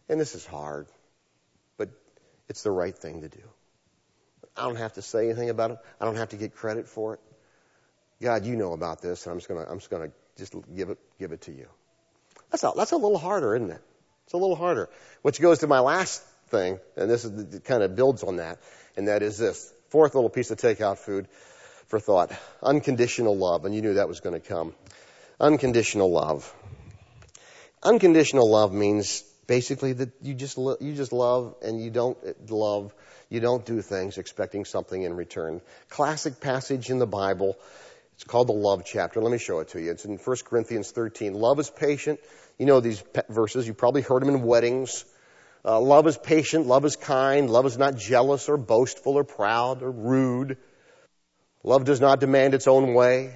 and 0.09 0.21
this 0.21 0.35
is 0.35 0.47
hard, 0.47 0.87
but 1.77 1.91
it's 2.49 2.63
the 2.63 2.71
right 2.71 2.97
thing 2.97 3.23
to 3.23 3.29
do. 3.29 3.43
I 4.57 4.63
don't 4.63 4.77
have 4.77 4.95
to 4.95 5.03
say 5.03 5.27
anything 5.27 5.51
about 5.51 5.73
it. 5.73 5.79
I 6.01 6.05
don't 6.05 6.17
have 6.17 6.31
to 6.31 6.37
get 6.37 6.55
credit 6.55 6.89
for 6.89 7.15
it. 7.15 7.21
God, 8.23 8.45
you 8.45 8.57
know 8.57 8.73
about 8.73 9.03
this, 9.03 9.27
and 9.27 9.33
I'm 9.33 9.39
just 9.39 9.49
gonna, 9.49 9.67
I'm 9.69 9.79
just 9.79 9.91
gonna 9.91 10.11
just 10.37 10.55
give 10.75 10.91
it, 10.91 10.99
give 11.19 11.33
it 11.33 11.43
to 11.43 11.53
you. 11.53 11.69
That's 12.51 12.63
a, 12.63 12.73
that's 12.77 12.93
a 12.93 12.97
little 12.97 13.19
harder, 13.19 13.57
isn't 13.57 13.71
it? 13.71 13.83
It's 14.25 14.33
a 14.33 14.37
little 14.37 14.57
harder. 14.57 14.89
Which 15.23 15.41
goes 15.41 15.59
to 15.59 15.67
my 15.67 15.81
last 15.81 16.23
thing, 16.49 16.79
and 16.97 17.11
this 17.11 17.25
is, 17.25 17.61
kind 17.61 17.83
of 17.83 17.97
builds 17.97 18.23
on 18.23 18.37
that, 18.37 18.59
and 18.97 19.09
that 19.09 19.23
is 19.23 19.39
this. 19.39 19.73
Fourth 19.89 20.15
little 20.15 20.31
piece 20.31 20.51
of 20.51 20.59
takeout 20.59 20.99
food 20.99 21.29
for 21.87 22.01
thought. 22.01 22.33
Unconditional 22.63 23.37
love, 23.37 23.65
and 23.65 23.75
you 23.75 23.83
knew 23.83 23.95
that 23.95 24.09
was 24.09 24.21
going 24.21 24.41
to 24.41 24.47
come. 24.47 24.75
Unconditional 25.41 26.11
love. 26.11 26.53
Unconditional 27.83 28.51
love 28.51 28.73
means 28.73 29.23
basically 29.47 29.93
that 29.93 30.11
you 30.23 30.35
just 30.35 30.57
lo- 30.57 30.77
you 30.81 30.95
just 30.95 31.13
love 31.13 31.55
and 31.63 31.83
you 31.83 31.91
don't 31.91 32.17
love 32.51 32.95
you 33.29 33.41
don't 33.41 33.65
do 33.67 33.83
things 33.83 34.19
expecting 34.19 34.65
something 34.65 35.03
in 35.03 35.15
return. 35.15 35.61
Classic 35.89 36.41
passage 36.41 36.91
in 36.91 36.99
the 36.99 37.07
Bible. 37.07 37.57
It's 38.15 38.25
called 38.25 38.49
the 38.49 38.53
love 38.53 38.85
chapter. 38.85 39.21
Let 39.21 39.33
me 39.33 39.39
show 39.39 39.59
it 39.59 39.69
to 39.71 39.81
you. 39.81 39.91
It's 39.91 40.05
in 40.05 40.19
1 40.19 40.37
Corinthians 40.45 40.91
13. 40.93 41.35
Love 41.35 41.59
is 41.59 41.69
patient. 41.69 42.21
You 42.59 42.67
know 42.67 42.81
these 42.81 43.03
verses. 43.29 43.67
You 43.67 43.75
probably 43.75 44.03
heard 44.03 44.23
them 44.23 44.29
in 44.29 44.43
weddings. 44.43 45.05
Uh, 45.65 45.81
love 45.81 46.07
is 46.07 46.17
patient. 46.17 46.67
Love 46.67 46.85
is 46.85 46.95
kind. 46.95 47.51
Love 47.51 47.67
is 47.67 47.77
not 47.77 47.97
jealous 47.97 48.49
or 48.49 48.57
boastful 48.57 49.15
or 49.15 49.25
proud 49.25 49.83
or 49.83 49.91
rude. 49.91 50.59
Love 51.65 51.85
does 51.85 52.01
not 52.01 52.21
demand 52.21 52.53
its 52.55 52.69
own 52.69 52.93
way. 52.93 53.35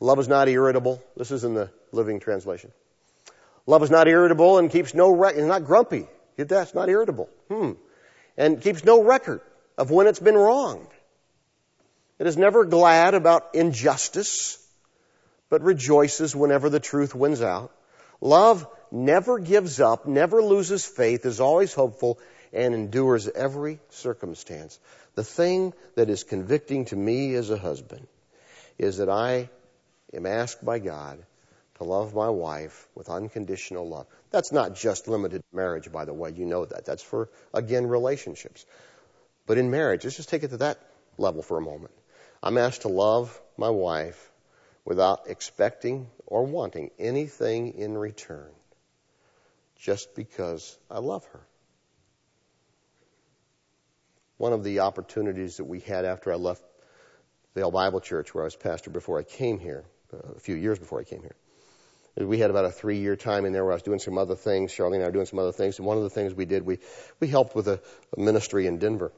Love 0.00 0.18
is 0.18 0.28
not 0.28 0.48
irritable. 0.48 1.02
This 1.16 1.30
is 1.30 1.44
in 1.44 1.54
the 1.54 1.70
Living 1.92 2.18
Translation. 2.18 2.72
Love 3.66 3.82
is 3.82 3.90
not 3.90 4.08
irritable 4.08 4.58
and 4.58 4.70
keeps 4.70 4.94
no 4.94 5.14
record. 5.14 5.38
It's 5.38 5.46
not 5.46 5.64
grumpy. 5.64 6.08
Get 6.36 6.48
that? 6.48 6.62
It's 6.62 6.74
not 6.74 6.88
irritable. 6.88 7.28
Hmm. 7.48 7.72
And 8.36 8.60
keeps 8.60 8.82
no 8.82 9.04
record 9.04 9.42
of 9.76 9.90
when 9.90 10.06
it's 10.06 10.18
been 10.18 10.34
wronged. 10.34 10.88
It 12.18 12.26
is 12.26 12.36
never 12.36 12.64
glad 12.64 13.14
about 13.14 13.54
injustice, 13.54 14.58
but 15.50 15.62
rejoices 15.62 16.34
whenever 16.34 16.70
the 16.70 16.80
truth 16.80 17.14
wins 17.14 17.42
out. 17.42 17.72
Love 18.20 18.66
never 18.90 19.38
gives 19.38 19.80
up, 19.80 20.06
never 20.06 20.42
loses 20.42 20.84
faith, 20.84 21.26
is 21.26 21.40
always 21.40 21.74
hopeful, 21.74 22.18
and 22.52 22.74
endures 22.74 23.28
every 23.28 23.80
circumstance. 23.90 24.78
The 25.14 25.24
thing 25.24 25.72
that 25.94 26.10
is 26.10 26.24
convicting 26.24 26.86
to 26.86 26.96
me 26.96 27.34
as 27.34 27.50
a 27.50 27.58
husband 27.58 28.06
is 28.78 28.98
that 28.98 29.08
I 29.08 29.48
am 30.14 30.26
asked 30.26 30.64
by 30.64 30.78
God 30.78 31.22
to 31.76 31.84
love 31.84 32.14
my 32.14 32.28
wife 32.28 32.88
with 32.94 33.08
unconditional 33.08 33.88
love. 33.88 34.06
That's 34.30 34.52
not 34.52 34.74
just 34.74 35.08
limited 35.08 35.38
to 35.38 35.56
marriage, 35.56 35.90
by 35.90 36.04
the 36.04 36.14
way. 36.14 36.30
You 36.30 36.46
know 36.46 36.64
that. 36.64 36.84
That's 36.84 37.02
for, 37.02 37.28
again, 37.54 37.86
relationships. 37.86 38.64
But 39.46 39.58
in 39.58 39.70
marriage, 39.70 40.04
let's 40.04 40.16
just 40.16 40.28
take 40.28 40.42
it 40.42 40.48
to 40.48 40.58
that 40.58 40.78
level 41.18 41.42
for 41.42 41.58
a 41.58 41.62
moment. 41.62 41.92
I'm 42.42 42.58
asked 42.58 42.82
to 42.82 42.88
love 42.88 43.38
my 43.56 43.70
wife 43.70 44.30
without 44.84 45.22
expecting 45.28 46.08
or 46.26 46.44
wanting 46.44 46.90
anything 46.98 47.74
in 47.74 47.96
return 47.96 48.50
just 49.76 50.14
because 50.14 50.76
I 50.90 50.98
love 50.98 51.24
her. 51.26 51.40
One 54.36 54.52
of 54.52 54.64
the 54.64 54.80
opportunities 54.80 55.58
that 55.58 55.64
we 55.64 55.80
had 55.80 56.04
after 56.04 56.32
I 56.32 56.36
left 56.36 56.62
Vail 57.54 57.70
Bible 57.70 58.00
Church, 58.00 58.34
where 58.34 58.44
I 58.44 58.46
was 58.46 58.56
pastor 58.56 58.90
before 58.90 59.18
I 59.18 59.22
came 59.22 59.58
here, 59.58 59.84
uh, 60.12 60.32
a 60.36 60.40
few 60.40 60.54
years 60.54 60.78
before 60.78 61.00
I 61.00 61.04
came 61.04 61.20
here, 61.20 61.36
we 62.16 62.38
had 62.38 62.50
about 62.50 62.64
a 62.64 62.70
three 62.70 62.98
year 62.98 63.16
time 63.16 63.44
in 63.44 63.52
there 63.52 63.64
where 63.64 63.72
I 63.72 63.76
was 63.76 63.82
doing 63.82 63.98
some 63.98 64.18
other 64.18 64.34
things. 64.34 64.72
Charlene 64.72 64.96
and 64.96 65.04
I 65.04 65.06
were 65.06 65.12
doing 65.12 65.26
some 65.26 65.38
other 65.38 65.52
things. 65.52 65.78
And 65.78 65.86
one 65.86 65.96
of 65.96 66.02
the 66.02 66.10
things 66.10 66.34
we 66.34 66.44
did, 66.44 66.64
we, 66.64 66.78
we 67.20 67.28
helped 67.28 67.54
with 67.54 67.68
a, 67.68 67.80
a 68.16 68.20
ministry 68.20 68.66
in 68.66 68.78
Denver 68.78 69.12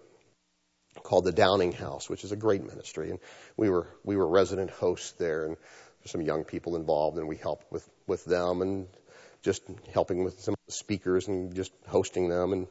called 1.03 1.24
the 1.24 1.33
Downing 1.33 1.72
House, 1.72 2.09
which 2.09 2.22
is 2.22 2.31
a 2.31 2.37
great 2.37 2.64
ministry. 2.64 3.11
And 3.11 3.18
we 3.57 3.68
were, 3.68 3.88
we 4.05 4.16
were 4.16 4.29
resident 4.29 4.70
hosts 4.70 5.12
there 5.12 5.46
and 5.46 5.57
there's 6.00 6.12
some 6.12 6.22
young 6.22 6.44
people 6.44 6.77
involved 6.77 7.18
and 7.18 7.27
we 7.27 7.37
helped 7.37 7.70
with, 7.72 7.88
with 8.07 8.24
them 8.24 8.62
and 8.62 8.87
just 9.42 9.62
helping 9.92 10.22
with 10.24 10.40
some 10.40 10.55
speakers 10.68 11.27
and 11.27 11.55
just 11.55 11.72
hosting 11.88 12.29
them 12.29 12.53
and 12.53 12.68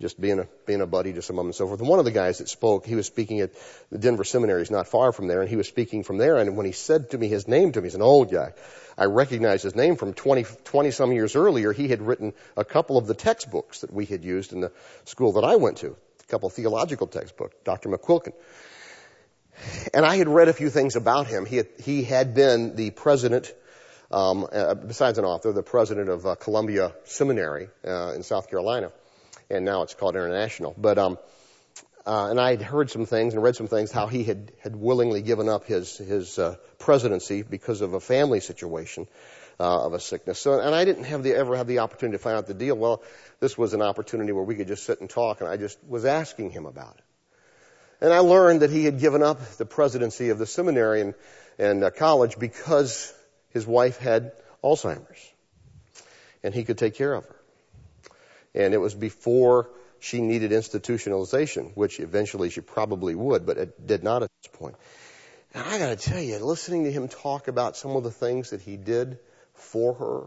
just 0.00 0.20
being 0.20 0.38
a 0.38 0.48
being 0.66 0.80
a 0.80 0.86
buddy 0.86 1.12
to 1.14 1.22
some 1.22 1.36
of 1.36 1.40
them 1.40 1.46
and 1.48 1.54
so 1.54 1.66
forth. 1.66 1.80
And 1.80 1.88
one 1.88 1.98
of 1.98 2.04
the 2.04 2.10
guys 2.10 2.38
that 2.38 2.48
spoke, 2.48 2.86
he 2.86 2.94
was 2.94 3.06
speaking 3.06 3.40
at 3.40 3.52
the 3.90 3.98
Denver 3.98 4.24
Seminary, 4.24 4.62
is 4.62 4.70
not 4.70 4.88
far 4.88 5.12
from 5.12 5.26
there, 5.26 5.40
and 5.40 5.48
he 5.48 5.56
was 5.56 5.68
speaking 5.68 6.02
from 6.02 6.18
there. 6.18 6.36
And 6.36 6.56
when 6.56 6.66
he 6.66 6.72
said 6.72 7.10
to 7.10 7.18
me 7.18 7.28
his 7.28 7.48
name 7.48 7.72
to 7.72 7.80
me, 7.80 7.86
he's 7.86 7.94
an 7.94 8.02
old 8.02 8.30
guy. 8.30 8.52
I 8.98 9.04
recognized 9.04 9.62
his 9.62 9.74
name 9.74 9.96
from 9.96 10.14
20, 10.14 10.44
20 10.64 10.90
some 10.90 11.12
years 11.12 11.36
earlier. 11.36 11.72
He 11.72 11.88
had 11.88 12.02
written 12.02 12.32
a 12.56 12.64
couple 12.64 12.98
of 12.98 13.06
the 13.06 13.14
textbooks 13.14 13.80
that 13.80 13.92
we 13.92 14.06
had 14.06 14.24
used 14.24 14.52
in 14.52 14.60
the 14.60 14.72
school 15.04 15.32
that 15.32 15.44
I 15.44 15.56
went 15.56 15.78
to, 15.78 15.88
a 15.88 16.26
couple 16.28 16.46
of 16.48 16.54
theological 16.54 17.06
textbooks, 17.06 17.56
Dr. 17.64 17.88
McQuilkin. 17.90 18.32
And 19.94 20.04
I 20.04 20.16
had 20.16 20.28
read 20.28 20.48
a 20.48 20.52
few 20.52 20.68
things 20.68 20.96
about 20.96 21.26
him. 21.26 21.46
He 21.46 21.56
had, 21.56 21.68
he 21.78 22.04
had 22.04 22.34
been 22.34 22.76
the 22.76 22.90
president 22.90 23.52
um, 24.10 24.46
uh, 24.52 24.74
besides 24.74 25.18
an 25.18 25.24
author, 25.24 25.52
the 25.52 25.62
president 25.62 26.08
of 26.08 26.26
uh, 26.26 26.34
Columbia 26.36 26.92
Seminary 27.04 27.68
uh, 27.84 28.12
in 28.14 28.22
South 28.22 28.48
Carolina, 28.48 28.92
and 29.50 29.64
now 29.64 29.82
it's 29.82 29.94
called 29.94 30.16
International. 30.16 30.74
But 30.76 30.98
um, 30.98 31.18
uh, 32.06 32.28
and 32.30 32.40
I 32.40 32.50
had 32.50 32.62
heard 32.62 32.90
some 32.90 33.06
things 33.06 33.34
and 33.34 33.42
read 33.42 33.56
some 33.56 33.66
things 33.66 33.90
how 33.90 34.06
he 34.06 34.24
had 34.24 34.52
had 34.60 34.76
willingly 34.76 35.22
given 35.22 35.48
up 35.48 35.66
his 35.66 35.96
his 35.98 36.38
uh, 36.38 36.56
presidency 36.78 37.42
because 37.42 37.80
of 37.80 37.94
a 37.94 38.00
family 38.00 38.40
situation 38.40 39.08
uh, 39.58 39.86
of 39.86 39.94
a 39.94 40.00
sickness. 40.00 40.38
So, 40.38 40.60
and 40.60 40.74
I 40.74 40.84
didn't 40.84 41.04
have 41.04 41.22
the 41.22 41.34
ever 41.34 41.56
have 41.56 41.66
the 41.66 41.80
opportunity 41.80 42.18
to 42.18 42.22
find 42.22 42.36
out 42.36 42.46
the 42.46 42.54
deal. 42.54 42.76
Well, 42.76 43.02
this 43.40 43.56
was 43.58 43.74
an 43.74 43.82
opportunity 43.82 44.32
where 44.32 44.44
we 44.44 44.54
could 44.54 44.68
just 44.68 44.84
sit 44.84 45.00
and 45.00 45.10
talk, 45.10 45.40
and 45.40 45.48
I 45.48 45.56
just 45.56 45.78
was 45.86 46.04
asking 46.04 46.50
him 46.50 46.66
about 46.66 46.96
it. 46.96 47.04
And 48.00 48.12
I 48.12 48.18
learned 48.18 48.60
that 48.60 48.70
he 48.70 48.84
had 48.84 49.00
given 49.00 49.22
up 49.22 49.40
the 49.56 49.64
presidency 49.64 50.28
of 50.28 50.38
the 50.38 50.46
seminary 50.46 51.00
and, 51.00 51.14
and 51.58 51.82
uh, 51.82 51.90
college 51.90 52.38
because 52.38 53.12
his 53.50 53.66
wife 53.66 53.98
had 53.98 54.32
Alzheimer's 54.62 55.32
and 56.42 56.54
he 56.54 56.64
could 56.64 56.76
take 56.76 56.94
care 56.94 57.14
of 57.14 57.24
her. 57.24 57.35
And 58.56 58.74
it 58.74 58.78
was 58.78 58.94
before 58.94 59.70
she 60.00 60.20
needed 60.20 60.50
institutionalization, 60.50 61.76
which 61.76 62.00
eventually 62.00 62.50
she 62.50 62.60
probably 62.60 63.14
would, 63.14 63.46
but 63.46 63.58
it 63.58 63.86
did 63.86 64.02
not 64.02 64.22
at 64.22 64.30
this 64.42 64.50
point. 64.52 64.76
And 65.54 65.64
I 65.64 65.78
gotta 65.78 65.96
tell 65.96 66.20
you, 66.20 66.38
listening 66.38 66.84
to 66.84 66.90
him 66.90 67.08
talk 67.08 67.48
about 67.48 67.76
some 67.76 67.96
of 67.96 68.02
the 68.02 68.10
things 68.10 68.50
that 68.50 68.60
he 68.60 68.76
did 68.76 69.18
for 69.54 69.94
her, 69.94 70.26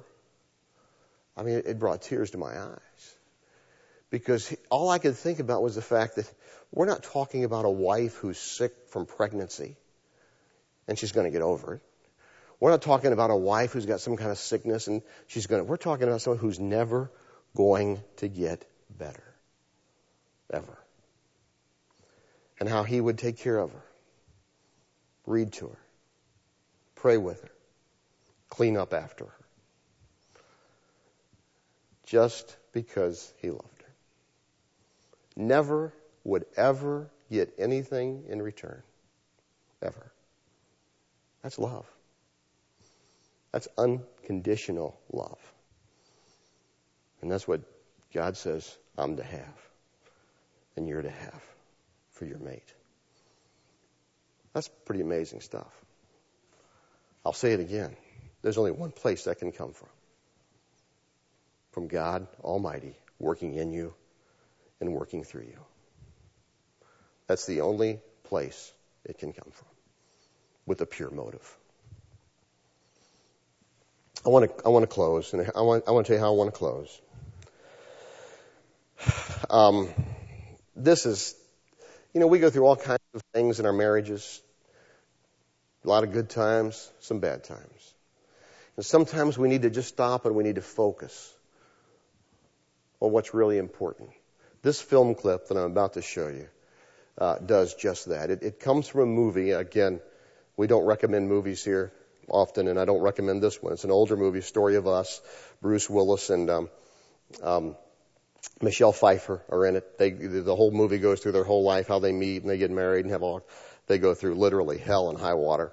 I 1.36 1.44
mean, 1.44 1.62
it 1.66 1.80
brought 1.80 2.02
tears 2.02 2.32
to 2.32 2.38
my 2.38 2.58
eyes. 2.60 3.16
Because 4.10 4.56
all 4.70 4.90
I 4.90 4.98
could 4.98 5.16
think 5.16 5.40
about 5.40 5.62
was 5.62 5.76
the 5.76 5.82
fact 5.82 6.16
that 6.16 6.32
we're 6.72 6.88
not 6.88 7.04
talking 7.04 7.44
about 7.44 7.66
a 7.66 7.70
wife 7.70 8.16
who's 8.16 8.40
sick 8.40 8.74
from 8.90 9.06
pregnancy 9.06 9.76
and 10.88 10.98
she's 10.98 11.12
going 11.12 11.26
to 11.26 11.32
get 11.32 11.44
over 11.44 11.76
it. 11.76 11.82
We're 12.60 12.72
not 12.72 12.82
talking 12.82 13.14
about 13.14 13.30
a 13.30 13.36
wife 13.36 13.74
who's 13.74 13.86
got 13.86 14.02
some 14.02 14.18
kind 14.18 14.32
of 14.32 14.38
sickness 14.38 14.88
and 14.88 15.02
she's 15.28 15.48
going 15.48 15.64
to, 15.64 15.70
we're 15.70 15.78
talking 15.78 16.08
about 16.08 16.22
someone 16.22 16.40
who's 16.40 16.60
never 16.60 17.12
going 17.56 18.02
to 18.18 18.28
get 18.28 18.66
better. 18.98 19.24
Ever. 20.52 20.78
And 22.60 22.68
how 22.68 22.84
he 22.84 23.00
would 23.00 23.18
take 23.18 23.38
care 23.38 23.58
of 23.58 23.72
her. 23.72 23.84
Read 25.26 25.54
to 25.54 25.68
her. 25.68 25.80
Pray 26.96 27.18
with 27.18 27.42
her. 27.42 27.52
Clean 28.50 28.78
up 28.78 28.94
after 28.94 29.26
her. 29.26 29.46
Just 32.06 32.58
because 32.74 33.32
he 33.38 33.52
loved 33.52 33.82
her. 33.82 33.94
Never 35.36 35.94
would 36.24 36.46
ever 36.58 37.10
get 37.32 37.54
anything 37.60 38.24
in 38.28 38.42
return. 38.42 38.82
Ever. 39.82 40.12
That's 41.44 41.60
love. 41.60 41.86
That's 43.52 43.68
unconditional 43.78 45.00
love. 45.12 45.40
And 47.22 47.32
that's 47.32 47.48
what 47.48 47.62
God 48.14 48.38
says 48.38 48.78
I'm 48.98 49.18
to 49.18 49.24
have 49.24 49.70
and 50.76 50.88
you're 50.88 51.02
to 51.02 51.10
have 51.10 51.44
for 52.14 52.26
your 52.26 52.40
mate. 52.40 52.74
That's 54.54 54.70
pretty 54.86 55.02
amazing 55.02 55.42
stuff. 55.42 55.72
I'll 57.26 57.34
say 57.34 57.54
it 57.54 57.60
again. 57.60 57.96
There's 58.42 58.58
only 58.58 58.72
one 58.72 58.92
place 58.92 59.26
that 59.26 59.40
can 59.40 59.52
come 59.52 59.74
from. 59.74 59.90
From 61.72 61.88
God 61.88 62.28
Almighty 62.44 62.96
working 63.20 63.54
in 63.56 63.72
you 63.72 63.94
and 64.80 64.94
working 64.94 65.24
through 65.24 65.44
you. 65.44 65.60
That's 67.28 67.46
the 67.46 67.62
only 67.62 68.00
place 68.24 68.74
it 69.06 69.20
can 69.20 69.34
come 69.34 69.52
from 69.52 69.68
with 70.66 70.82
a 70.82 70.86
pure 70.86 71.12
motive. 71.12 71.58
I 74.26 74.30
want 74.30 74.58
to, 74.58 74.66
I 74.66 74.70
want 74.70 74.84
to 74.84 74.88
close, 74.88 75.34
and 75.34 75.50
I 75.56 75.62
want, 75.62 75.86
I 75.88 75.92
want 75.92 76.06
to 76.06 76.14
tell 76.14 76.18
you 76.18 76.24
how 76.24 76.34
I 76.34 76.36
want 76.36 76.54
to 76.54 76.58
close. 76.58 77.02
Um, 79.50 79.90
this 80.76 81.06
is, 81.06 81.36
you 82.14 82.20
know, 82.20 82.28
we 82.28 82.40
go 82.40 82.50
through 82.50 82.66
all 82.66 82.76
kinds 82.76 83.00
of 83.14 83.22
things 83.34 83.60
in 83.60 83.66
our 83.66 83.74
marriages. 83.74 84.42
A 85.86 85.88
lot 85.88 86.04
of 86.04 86.12
good 86.12 86.30
times, 86.30 86.92
some 87.00 87.20
bad 87.20 87.44
times. 87.44 87.94
And 88.76 88.86
sometimes 88.86 89.38
we 89.38 89.48
need 89.48 89.62
to 89.64 89.70
just 89.70 89.90
stop 89.90 90.26
and 90.26 90.36
we 90.36 90.44
need 90.44 90.56
to 90.56 90.62
focus 90.62 91.34
on 93.00 93.12
what's 93.12 93.34
really 93.34 93.58
important. 93.58 94.10
This 94.62 94.82
film 94.82 95.16
clip 95.16 95.48
that 95.48 95.58
I'm 95.58 95.72
about 95.72 95.94
to 95.94 96.02
show 96.02 96.28
you 96.28 96.48
uh, 97.18 97.38
does 97.40 97.74
just 97.76 98.10
that. 98.10 98.30
It, 98.30 98.44
it 98.44 98.60
comes 98.60 98.88
from 98.88 99.02
a 99.02 99.06
movie. 99.06 99.52
Again, 99.52 100.02
we 100.58 100.68
don't 100.68 100.86
recommend 100.86 101.30
movies 101.30 101.64
here 101.64 101.94
often, 102.28 102.68
and 102.68 102.80
I 102.80 102.86
don't 102.86 103.02
recommend 103.02 103.42
this 103.42 103.62
one. 103.62 103.74
It's 103.74 103.86
an 103.86 103.92
older 103.92 104.18
movie, 104.18 104.42
Story 104.42 104.76
of 104.76 104.88
Us. 104.88 105.22
Bruce 105.62 105.90
Willis 105.90 106.30
and 106.30 106.50
um, 106.50 106.70
um, 107.42 107.76
Michelle 108.62 108.92
Pfeiffer 108.92 109.42
are 109.50 109.66
in 109.66 109.76
it. 109.76 109.98
They, 109.98 110.12
the 110.12 110.56
whole 110.56 110.72
movie 110.72 110.98
goes 110.98 111.22
through 111.22 111.32
their 111.34 111.44
whole 111.44 111.64
life, 111.64 111.88
how 111.88 112.00
they 112.00 112.12
meet 112.12 112.42
and 112.42 112.50
they 112.50 112.58
get 112.58 112.72
married 112.72 113.06
and 113.06 113.12
have 113.12 113.24
all. 113.24 113.46
They 113.88 113.98
go 113.98 114.14
through 114.14 114.36
literally 114.36 114.78
hell 114.78 115.10
and 115.10 115.18
high 115.18 115.34
water, 115.34 115.72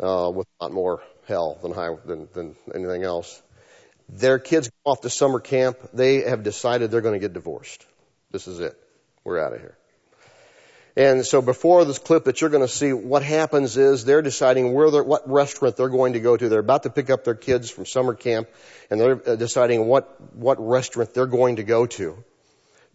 uh, 0.00 0.30
with 0.34 0.46
a 0.60 0.64
lot 0.64 0.72
more 0.72 1.02
hell 1.26 1.58
than 1.62 1.72
high 1.72 1.94
than, 2.04 2.28
than 2.32 2.56
anything 2.74 3.02
else. 3.02 3.42
Their 4.08 4.38
kids 4.38 4.68
go 4.68 4.92
off 4.92 5.00
to 5.02 5.10
summer 5.10 5.40
camp. 5.40 5.78
They 5.92 6.22
have 6.22 6.42
decided 6.42 6.90
they're 6.90 7.00
going 7.00 7.20
to 7.20 7.24
get 7.24 7.32
divorced. 7.32 7.84
This 8.30 8.46
is 8.46 8.60
it. 8.60 8.78
We're 9.24 9.40
out 9.40 9.52
of 9.52 9.60
here. 9.60 9.76
And 10.96 11.26
so 11.26 11.42
before 11.42 11.84
this 11.84 11.98
clip 11.98 12.24
that 12.24 12.40
you're 12.40 12.48
going 12.48 12.66
to 12.66 12.72
see, 12.72 12.94
what 12.94 13.22
happens 13.22 13.76
is 13.76 14.06
they're 14.06 14.22
deciding 14.22 14.72
where 14.72 14.90
they're, 14.90 15.04
what 15.04 15.30
restaurant 15.30 15.76
they're 15.76 15.90
going 15.90 16.14
to 16.14 16.20
go 16.20 16.36
to. 16.36 16.48
They're 16.48 16.60
about 16.60 16.84
to 16.84 16.90
pick 16.90 17.10
up 17.10 17.22
their 17.22 17.34
kids 17.34 17.70
from 17.70 17.84
summer 17.84 18.14
camp, 18.14 18.48
and 18.90 18.98
they're 18.98 19.20
uh, 19.28 19.36
deciding 19.36 19.86
what 19.86 20.16
what 20.34 20.56
restaurant 20.58 21.12
they're 21.12 21.26
going 21.26 21.56
to 21.56 21.64
go 21.64 21.84
to 21.86 22.24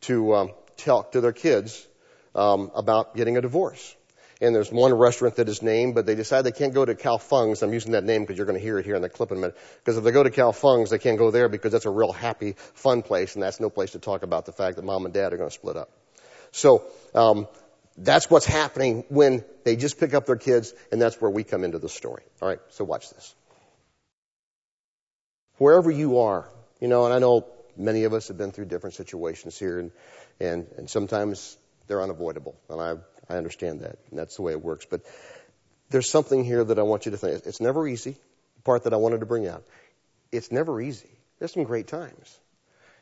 to 0.01 0.33
um, 0.33 0.51
talk 0.77 1.11
to 1.11 1.21
their 1.21 1.31
kids 1.31 1.87
um, 2.33 2.71
about 2.73 3.15
getting 3.15 3.37
a 3.37 3.41
divorce. 3.41 3.95
And 4.41 4.55
there's 4.55 4.71
one 4.71 4.91
restaurant 4.91 5.35
that 5.35 5.47
is 5.47 5.61
named, 5.61 5.93
but 5.93 6.07
they 6.07 6.15
decide 6.15 6.41
they 6.41 6.51
can't 6.51 6.73
go 6.73 6.83
to 6.83 6.95
Cal 6.95 7.19
Fung's. 7.19 7.61
I'm 7.61 7.71
using 7.71 7.91
that 7.91 8.03
name 8.03 8.23
because 8.23 8.37
you're 8.37 8.47
going 8.47 8.57
to 8.57 8.63
hear 8.63 8.79
it 8.79 8.85
here 8.85 8.95
in 8.95 9.03
the 9.03 9.09
clip 9.09 9.29
in 9.29 9.37
a 9.37 9.39
minute. 9.39 9.57
Because 9.77 9.97
if 9.97 10.03
they 10.03 10.09
go 10.09 10.23
to 10.23 10.31
Cal 10.31 10.51
Fung's, 10.51 10.89
they 10.89 10.97
can't 10.97 11.19
go 11.19 11.29
there 11.29 11.47
because 11.47 11.71
that's 11.71 11.85
a 11.85 11.91
real 11.91 12.11
happy, 12.11 12.55
fun 12.73 13.03
place, 13.03 13.35
and 13.35 13.43
that's 13.43 13.59
no 13.59 13.69
place 13.69 13.91
to 13.91 13.99
talk 13.99 14.23
about 14.23 14.47
the 14.47 14.51
fact 14.51 14.77
that 14.77 14.83
mom 14.83 15.05
and 15.05 15.13
dad 15.13 15.31
are 15.31 15.37
going 15.37 15.51
to 15.51 15.53
split 15.53 15.77
up. 15.77 15.91
So 16.51 16.83
um, 17.13 17.47
that's 17.97 18.30
what's 18.30 18.45
happening 18.45 19.04
when 19.10 19.43
they 19.63 19.75
just 19.75 19.99
pick 19.99 20.13
up 20.13 20.25
their 20.25 20.38
kids, 20.38 20.73
and 20.91 21.01
that's 21.01 21.19
where 21.19 21.30
we 21.32 21.43
come 21.43 21.63
into 21.63 21.80
the 21.80 21.89
story. 21.89 22.23
All 22.41 22.47
right, 22.47 22.60
so 22.69 22.84
watch 22.84 23.10
this. 23.10 23.36
Wherever 25.58 25.91
you 25.91 26.19
are, 26.19 26.49
you 26.80 26.88
know, 26.88 27.06
and 27.06 27.13
I 27.13 27.19
know 27.19 27.45
many 27.77 28.06
of 28.06 28.13
us 28.13 28.30
have 28.30 28.38
been 28.38 28.51
through 28.51 28.65
different 28.65 28.95
situations 28.95 29.58
here, 29.60 29.80
and 29.80 29.91
and, 30.39 30.67
and 30.77 30.89
sometimes 30.89 31.58
they're 31.88 32.01
unavoidable, 32.01 32.56
and 32.69 32.82
I 32.82 32.95
I 33.32 33.38
understand 33.38 33.82
that, 33.82 33.97
and 34.10 34.19
that's 34.19 34.36
the 34.36 34.41
way 34.41 34.54
it 34.54 34.63
works. 34.63 34.86
But 34.89 35.01
there's 35.89 36.10
something 36.10 36.43
here 36.43 36.63
that 36.63 36.80
I 36.80 36.84
want 36.84 37.06
you 37.06 37.12
to 37.12 37.17
think. 37.17 37.45
It's 37.45 37.62
never 37.62 37.88
easy. 37.88 38.17
The 38.56 38.62
part 38.63 38.84
that 38.84 38.93
I 38.93 38.97
wanted 38.97 39.19
to 39.19 39.25
bring 39.25 39.47
out. 39.47 39.63
It's 40.32 40.51
never 40.51 40.82
easy. 40.82 41.10
There's 41.39 41.54
some 41.54 41.63
great 41.63 41.88
times. 41.88 42.39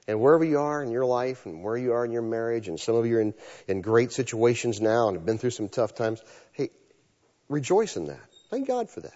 And 0.09 0.19
wherever 0.19 0.43
you 0.43 0.57
are 0.57 0.81
in 0.81 0.89
your 0.89 1.05
life 1.05 1.45
and 1.45 1.63
where 1.63 1.77
you 1.77 1.93
are 1.93 2.03
in 2.03 2.11
your 2.11 2.23
marriage, 2.23 2.67
and 2.67 2.79
some 2.79 2.95
of 2.95 3.05
you 3.05 3.17
are 3.17 3.21
in, 3.21 3.35
in 3.67 3.81
great 3.81 4.11
situations 4.11 4.81
now 4.81 5.07
and 5.07 5.15
have 5.15 5.23
been 5.23 5.37
through 5.37 5.51
some 5.51 5.69
tough 5.69 5.93
times, 5.93 6.19
hey, 6.53 6.71
rejoice 7.47 7.95
in 7.95 8.07
that. 8.07 8.25
Thank 8.49 8.67
God 8.67 8.89
for 8.89 9.01
that. 9.01 9.13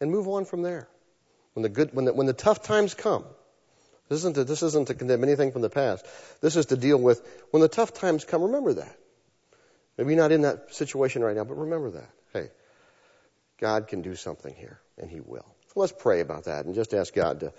And 0.00 0.10
move 0.10 0.28
on 0.28 0.46
from 0.46 0.62
there. 0.62 0.88
When 1.52 1.62
the 1.62 1.68
good, 1.68 1.90
when 1.92 2.06
the, 2.06 2.14
when 2.14 2.26
the 2.26 2.32
tough 2.32 2.62
times 2.62 2.94
come, 2.94 3.26
this 4.08 4.20
isn't, 4.20 4.36
to, 4.36 4.44
this 4.44 4.62
isn't 4.62 4.88
to 4.88 4.94
condemn 4.94 5.24
anything 5.24 5.52
from 5.52 5.60
the 5.60 5.68
past. 5.68 6.06
This 6.40 6.56
is 6.56 6.66
to 6.66 6.76
deal 6.78 6.96
with 6.96 7.20
when 7.50 7.60
the 7.60 7.68
tough 7.68 7.92
times 7.92 8.24
come, 8.24 8.44
remember 8.44 8.72
that. 8.72 8.96
Maybe 9.98 10.14
you're 10.14 10.22
not 10.22 10.32
in 10.32 10.40
that 10.40 10.74
situation 10.74 11.22
right 11.22 11.36
now, 11.36 11.44
but 11.44 11.58
remember 11.58 11.90
that. 11.90 12.08
Hey, 12.32 12.48
God 13.60 13.88
can 13.88 14.00
do 14.00 14.14
something 14.14 14.54
here, 14.54 14.80
and 14.96 15.10
He 15.10 15.20
will. 15.20 15.54
Let's 15.74 15.92
pray 15.92 16.20
about 16.20 16.44
that 16.44 16.64
and 16.64 16.74
just 16.74 16.94
ask 16.94 17.14
God 17.14 17.40
to 17.40 17.52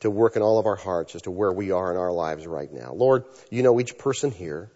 to 0.00 0.10
work 0.10 0.36
in 0.36 0.42
all 0.42 0.58
of 0.58 0.66
our 0.66 0.76
hearts 0.76 1.14
as 1.14 1.22
to 1.22 1.30
where 1.30 1.52
we 1.52 1.70
are 1.70 1.90
in 1.90 1.96
our 1.96 2.12
lives 2.12 2.46
right 2.46 2.72
now. 2.72 2.92
Lord, 2.92 3.24
you 3.50 3.62
know 3.62 3.78
each 3.80 3.98
person 3.98 4.30
here, 4.30 4.70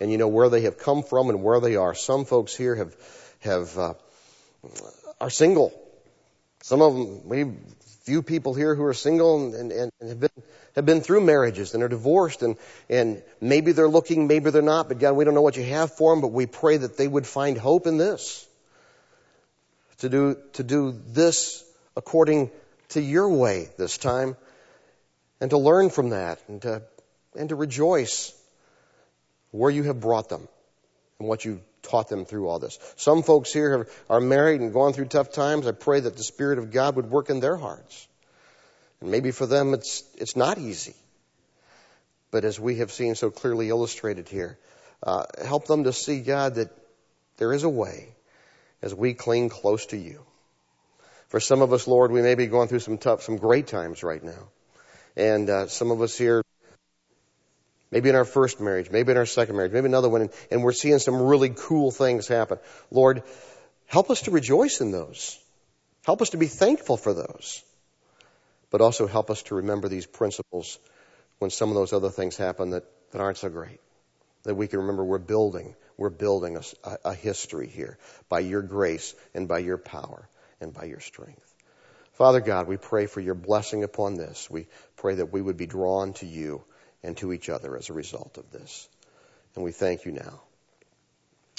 and 0.00 0.10
you 0.10 0.18
know 0.18 0.28
where 0.28 0.48
they 0.48 0.62
have 0.62 0.78
come 0.78 1.02
from 1.02 1.28
and 1.28 1.42
where 1.42 1.60
they 1.60 1.76
are. 1.76 1.94
Some 1.94 2.24
folks 2.24 2.56
here 2.56 2.74
have 2.74 2.96
have 3.40 3.78
uh, 3.78 3.94
are 5.20 5.30
single. 5.30 5.72
Some 6.62 6.82
of 6.82 6.94
them, 6.94 7.28
we 7.28 7.44
few 8.04 8.22
people 8.22 8.54
here 8.54 8.74
who 8.74 8.84
are 8.84 8.94
single 8.94 9.54
and, 9.54 9.70
and, 9.70 9.92
and 10.00 10.08
have 10.08 10.20
been 10.20 10.42
have 10.76 10.86
been 10.86 11.00
through 11.00 11.20
marriages 11.20 11.74
and 11.74 11.82
are 11.82 11.88
divorced 11.88 12.42
and 12.42 12.56
and 12.88 13.22
maybe 13.40 13.72
they're 13.72 13.88
looking, 13.88 14.26
maybe 14.26 14.50
they're 14.50 14.62
not. 14.62 14.88
But 14.88 14.98
God, 14.98 15.12
we 15.12 15.24
don't 15.24 15.34
know 15.34 15.42
what 15.42 15.56
you 15.56 15.64
have 15.64 15.94
for 15.96 16.12
them, 16.12 16.20
but 16.20 16.28
we 16.32 16.46
pray 16.46 16.78
that 16.78 16.96
they 16.96 17.06
would 17.06 17.26
find 17.26 17.58
hope 17.58 17.86
in 17.86 17.98
this. 17.98 18.46
To 19.98 20.08
do 20.08 20.38
to 20.54 20.62
do 20.62 20.98
this 21.08 21.62
according 21.96 22.50
to 22.90 23.00
your 23.00 23.28
way 23.28 23.68
this 23.76 23.98
time 23.98 24.36
and 25.40 25.50
to 25.50 25.58
learn 25.58 25.90
from 25.90 26.10
that 26.10 26.38
and 26.48 26.62
to, 26.62 26.82
and 27.36 27.48
to 27.48 27.56
rejoice 27.56 28.32
where 29.50 29.70
you 29.70 29.84
have 29.84 30.00
brought 30.00 30.28
them 30.28 30.46
and 31.18 31.28
what 31.28 31.44
you 31.44 31.60
taught 31.82 32.08
them 32.08 32.24
through 32.24 32.48
all 32.48 32.58
this. 32.58 32.78
Some 32.96 33.22
folks 33.22 33.52
here 33.52 33.78
have, 33.78 33.88
are 34.08 34.20
married 34.20 34.60
and 34.60 34.72
gone 34.72 34.92
through 34.92 35.06
tough 35.06 35.32
times. 35.32 35.66
I 35.66 35.72
pray 35.72 36.00
that 36.00 36.16
the 36.16 36.22
Spirit 36.22 36.58
of 36.58 36.70
God 36.70 36.96
would 36.96 37.10
work 37.10 37.30
in 37.30 37.40
their 37.40 37.56
hearts. 37.56 38.06
And 39.00 39.10
maybe 39.10 39.30
for 39.30 39.46
them 39.46 39.74
it's, 39.74 40.04
it's 40.16 40.36
not 40.36 40.58
easy. 40.58 40.94
But 42.30 42.44
as 42.44 42.60
we 42.60 42.76
have 42.76 42.92
seen 42.92 43.14
so 43.14 43.30
clearly 43.30 43.70
illustrated 43.70 44.28
here, 44.28 44.58
uh, 45.02 45.24
help 45.44 45.66
them 45.66 45.84
to 45.84 45.92
see, 45.92 46.20
God, 46.20 46.56
that 46.56 46.70
there 47.38 47.52
is 47.52 47.64
a 47.64 47.68
way 47.68 48.14
as 48.82 48.94
we 48.94 49.14
cling 49.14 49.48
close 49.48 49.86
to 49.86 49.96
you. 49.96 50.22
For 51.28 51.40
some 51.40 51.62
of 51.62 51.72
us, 51.72 51.86
Lord, 51.86 52.12
we 52.12 52.22
may 52.22 52.34
be 52.34 52.46
going 52.46 52.68
through 52.68 52.80
some 52.80 52.98
tough, 52.98 53.22
some 53.22 53.36
great 53.36 53.66
times 53.66 54.02
right 54.02 54.22
now. 54.22 54.48
And 55.16 55.50
uh, 55.50 55.66
some 55.66 55.90
of 55.90 56.00
us 56.02 56.16
here, 56.16 56.42
maybe 57.90 58.08
in 58.08 58.14
our 58.14 58.24
first 58.24 58.60
marriage, 58.60 58.90
maybe 58.90 59.12
in 59.12 59.18
our 59.18 59.26
second 59.26 59.56
marriage, 59.56 59.72
maybe 59.72 59.86
another 59.86 60.08
one, 60.08 60.22
and, 60.22 60.30
and 60.50 60.62
we're 60.62 60.72
seeing 60.72 60.98
some 60.98 61.20
really 61.20 61.50
cool 61.50 61.90
things 61.90 62.28
happen. 62.28 62.58
Lord, 62.90 63.22
help 63.86 64.10
us 64.10 64.22
to 64.22 64.30
rejoice 64.30 64.80
in 64.80 64.92
those. 64.92 65.38
Help 66.04 66.22
us 66.22 66.30
to 66.30 66.36
be 66.36 66.46
thankful 66.46 66.96
for 66.96 67.12
those. 67.12 67.62
But 68.70 68.80
also 68.80 69.06
help 69.06 69.30
us 69.30 69.42
to 69.44 69.56
remember 69.56 69.88
these 69.88 70.06
principles 70.06 70.78
when 71.38 71.50
some 71.50 71.70
of 71.70 71.74
those 71.74 71.92
other 71.92 72.10
things 72.10 72.36
happen 72.36 72.70
that, 72.70 72.84
that 73.10 73.20
aren't 73.20 73.38
so 73.38 73.48
great. 73.48 73.80
That 74.44 74.54
we 74.54 74.68
can 74.68 74.80
remember 74.80 75.04
we're 75.04 75.18
building, 75.18 75.74
we're 75.96 76.08
building 76.08 76.56
a, 76.56 76.96
a 77.04 77.14
history 77.14 77.66
here 77.66 77.98
by 78.28 78.40
your 78.40 78.62
grace 78.62 79.14
and 79.34 79.48
by 79.48 79.58
your 79.58 79.76
power 79.76 80.28
and 80.60 80.72
by 80.72 80.84
your 80.84 81.00
strength. 81.00 81.49
Father 82.20 82.40
God, 82.42 82.68
we 82.68 82.76
pray 82.76 83.06
for 83.06 83.20
your 83.20 83.34
blessing 83.34 83.82
upon 83.82 84.18
this. 84.18 84.50
We 84.50 84.66
pray 84.96 85.14
that 85.14 85.32
we 85.32 85.40
would 85.40 85.56
be 85.56 85.64
drawn 85.64 86.12
to 86.14 86.26
you 86.26 86.62
and 87.02 87.16
to 87.16 87.32
each 87.32 87.48
other 87.48 87.78
as 87.78 87.88
a 87.88 87.94
result 87.94 88.36
of 88.36 88.50
this. 88.50 88.90
And 89.54 89.64
we 89.64 89.72
thank 89.72 90.04
you 90.04 90.12
now. 90.12 90.42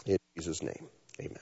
In 0.05 0.17
Jesus' 0.37 0.61
name, 0.61 0.87
amen. 1.19 1.39